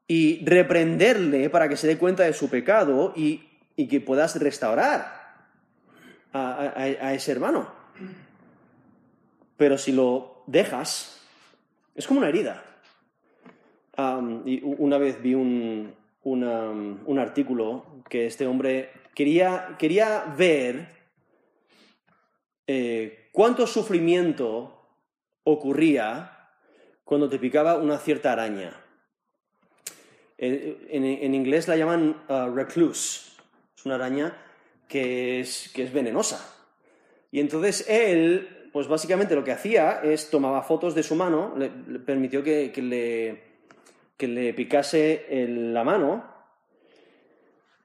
y 0.07 0.43
reprenderle 0.45 1.49
para 1.49 1.67
que 1.67 1.75
se 1.75 1.87
dé 1.87 1.97
cuenta 1.97 2.23
de 2.23 2.33
su 2.33 2.49
pecado 2.49 3.13
y, 3.15 3.47
que 3.89 3.99
puedas 3.99 4.39
restaurar 4.39 5.47
a, 6.31 7.13
ese 7.13 7.31
hermano. 7.31 7.67
Pero 9.57 9.77
si 9.77 9.91
lo 9.91 10.43
dejas, 10.45 11.20
es 11.95 12.07
como 12.07 12.19
una 12.19 12.29
herida. 12.29 12.63
y 14.45 14.61
una 14.63 14.97
vez 14.97 15.21
vi 15.21 15.33
un, 15.33 15.93
un, 16.23 17.19
artículo 17.19 18.03
que 18.09 18.25
este 18.25 18.47
hombre 18.47 18.91
quería, 19.15 19.75
quería 19.77 20.33
ver 20.37 20.87
eh, 22.67 23.29
cuánto 23.31 23.67
sufrimiento 23.67 24.81
ocurría 25.43 26.49
cuando 27.03 27.29
te 27.29 27.39
picaba 27.39 27.77
una 27.77 27.97
cierta 27.97 28.31
araña. 28.31 28.77
En, 30.37 31.35
inglés 31.35 31.67
la 31.67 31.75
llaman 31.75 32.15
uh, 32.27 32.49
recluse. 32.53 33.31
Es 33.77 33.85
una 33.85 33.95
araña 33.95 34.35
que 34.87 35.39
es, 35.39 35.69
que 35.73 35.83
es 35.83 35.93
venenosa. 35.93 36.55
Y 37.31 37.39
entonces 37.39 37.85
él, 37.87 38.60
pues 38.71 38.87
básicamente 38.87 39.35
lo 39.35 39.43
que 39.43 39.51
hacía 39.51 40.01
es 40.03 40.29
tomaba 40.29 40.63
fotos 40.63 40.95
de 40.95 41.03
su 41.03 41.15
mano, 41.15 41.53
le, 41.57 41.69
permitió 41.99 42.43
que, 42.43 42.71
le, 42.77 43.43
que 44.17 44.27
le 44.27 44.53
picase 44.53 45.25
la 45.47 45.83
mano 45.83 46.23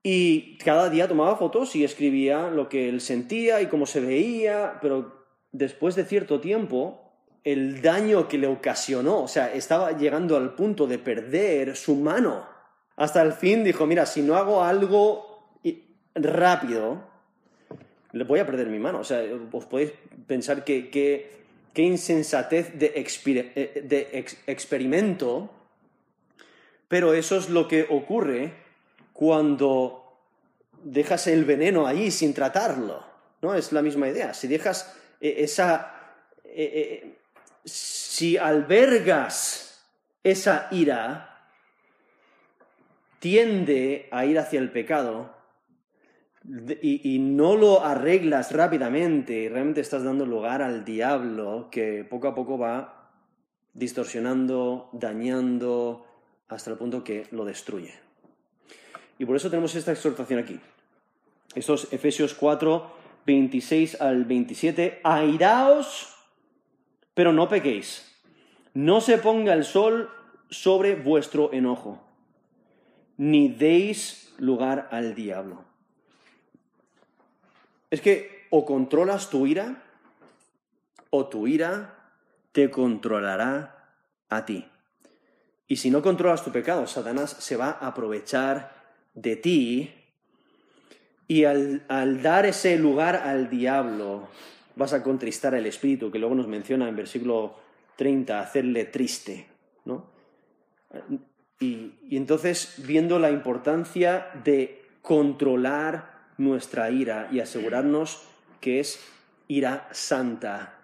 y 0.03 0.57
cada 0.59 0.89
día 0.89 1.09
tomaba 1.09 1.37
fotos 1.37 1.75
y 1.75 1.83
escribía 1.83 2.49
lo 2.49 2.69
que 2.69 2.89
él 2.89 3.01
sentía 3.01 3.61
y 3.61 3.67
cómo 3.67 3.87
se 3.87 4.01
veía, 4.01 4.79
pero 4.81 5.27
después 5.51 5.97
de 5.97 6.05
cierto 6.05 6.41
tiempo 6.41 7.07
el 7.43 7.83
daño 7.83 8.29
que 8.29 8.39
le 8.39 8.47
ocasionó, 8.47 9.23
o 9.23 9.29
sea, 9.29 9.53
estaba 9.53 9.93
llegando 9.93 10.37
al 10.37 10.55
punto 10.55 10.87
de 10.87 10.99
perder 10.99 11.77
su 11.77 11.95
mano. 11.95 12.47
Hasta 12.97 13.23
el 13.23 13.33
fin 13.33 13.63
dijo, 13.63 13.87
mira, 13.87 14.07
si 14.07 14.23
no 14.23 14.37
hago 14.37 14.63
algo 14.63 15.61
rápido, 16.15 17.09
voy 18.25 18.41
a 18.41 18.47
perder 18.47 18.69
mi 18.69 18.79
mano. 18.79 19.01
O 19.01 19.05
sea, 19.05 19.23
os 19.53 19.67
podéis 19.67 19.93
pensar 20.27 20.65
que, 20.65 20.91
qué 20.91 21.83
insensatez 21.83 22.79
de, 22.79 22.93
eh, 22.95 23.83
de 23.85 24.27
experimento, 24.47 25.51
pero 26.89 27.15
eso 27.15 27.37
es 27.37 27.51
lo 27.51 27.69
que 27.69 27.87
ocurre 27.89 28.53
cuando 29.13 30.19
dejas 30.83 31.27
el 31.27 31.45
veneno 31.45 31.87
ahí 31.87 32.11
sin 32.11 32.33
tratarlo. 32.33 33.05
¿no? 33.43 33.55
Es 33.55 33.73
la 33.73 33.83
misma 33.83 34.09
idea. 34.09 34.35
Si 34.35 34.49
dejas 34.49 34.97
eh, 35.21 35.37
esa... 35.39 35.93
Eh, 36.45 37.19
si 37.65 38.37
albergas 38.37 39.85
esa 40.23 40.69
ira, 40.71 41.51
tiende 43.19 44.09
a 44.13 44.25
ir 44.25 44.39
hacia 44.39 44.61
el 44.61 44.71
pecado 44.71 45.36
y, 46.83 47.19
no 47.19 47.57
lo 47.57 47.85
arreglas 47.85 48.53
rápidamente, 48.53 49.49
realmente 49.51 49.81
estás 49.81 50.05
dando 50.05 50.27
lugar 50.27 50.63
al 50.63 50.85
diablo 50.85 51.69
que 51.71 52.05
poco 52.05 52.29
a 52.29 52.35
poco 52.35 52.59
va 52.59 53.11
distorsionando, 53.75 54.89
dañando, 54.93 56.07
hasta 56.49 56.71
el 56.71 56.77
punto 56.77 57.03
que 57.03 57.27
lo 57.31 57.45
destruye. 57.45 57.95
Y 59.19 59.25
por 59.25 59.37
eso 59.37 59.51
tenemos 59.51 59.75
esta 59.75 59.93
exhortación 59.93 60.39
aquí. 60.39 60.61
Estos 61.55 61.93
Efesios 61.93 62.35
4, 62.35 62.91
26 63.27 64.01
al 64.01 64.25
27. 64.25 65.01
Airaos 65.03 66.17
pero 67.17 67.33
no 67.33 67.49
pequéis. 67.49 68.15
No 68.75 69.01
se 69.01 69.17
ponga 69.17 69.55
el 69.55 69.65
sol 69.65 70.11
sobre 70.51 70.97
vuestro 70.97 71.51
enojo, 71.55 71.99
ni 73.17 73.49
deis 73.49 74.35
lugar 74.39 74.89
al 74.93 75.15
diablo. 75.15 75.65
Es 77.97 78.03
que 78.03 78.47
o 78.51 78.67
controlas 78.67 79.31
tu 79.31 79.47
ira, 79.47 79.83
o 81.09 81.29
tu 81.29 81.47
ira 81.47 82.13
te 82.53 82.71
controlará 82.71 83.95
a 84.29 84.45
ti. 84.45 84.69
Y 85.67 85.77
si 85.77 85.91
no 85.91 86.03
controlas 86.03 86.45
tu 86.45 86.53
pecado, 86.53 86.87
Satanás 86.87 87.31
se 87.31 87.57
va 87.57 87.71
a 87.71 87.87
aprovechar 87.87 88.85
de 89.15 89.37
ti 89.37 89.95
y 91.27 91.45
al, 91.45 91.87
dar 92.21 92.45
ese 92.45 92.77
lugar 92.79 93.17
al 93.17 93.49
diablo, 93.49 94.29
vas 94.75 94.93
a 94.93 95.03
contristar 95.03 95.55
al 95.55 95.65
espíritu, 95.65 96.11
que 96.11 96.19
luego 96.19 96.35
nos 96.35 96.49
menciona 96.49 96.91
en 96.91 96.97
versículo 96.97 97.57
30, 97.97 98.41
hacerle 98.41 98.85
triste, 98.85 99.47
¿no? 99.87 100.05
Y 101.61 101.95
entonces, 102.11 102.75
viendo 102.77 103.19
la 103.19 103.31
importancia 103.31 104.29
de 104.45 104.85
controlar 105.01 106.16
nuestra 106.39 106.91
ira 106.91 107.29
y 107.31 107.41
asegurarnos 107.41 108.23
que 108.61 108.81
es 108.81 109.01
ira 109.49 109.89
santa, 109.93 110.75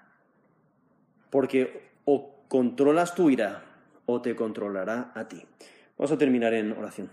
porque 1.30 1.90
o 2.04 2.44
controlas 2.48 3.14
tu 3.14 3.30
ira 3.30 3.64
o 4.06 4.20
te 4.20 4.36
controlará 4.36 5.12
a 5.14 5.28
ti. 5.28 5.44
Vamos 5.96 6.12
a 6.12 6.18
terminar 6.18 6.54
en 6.54 6.72
oración. 6.72 7.10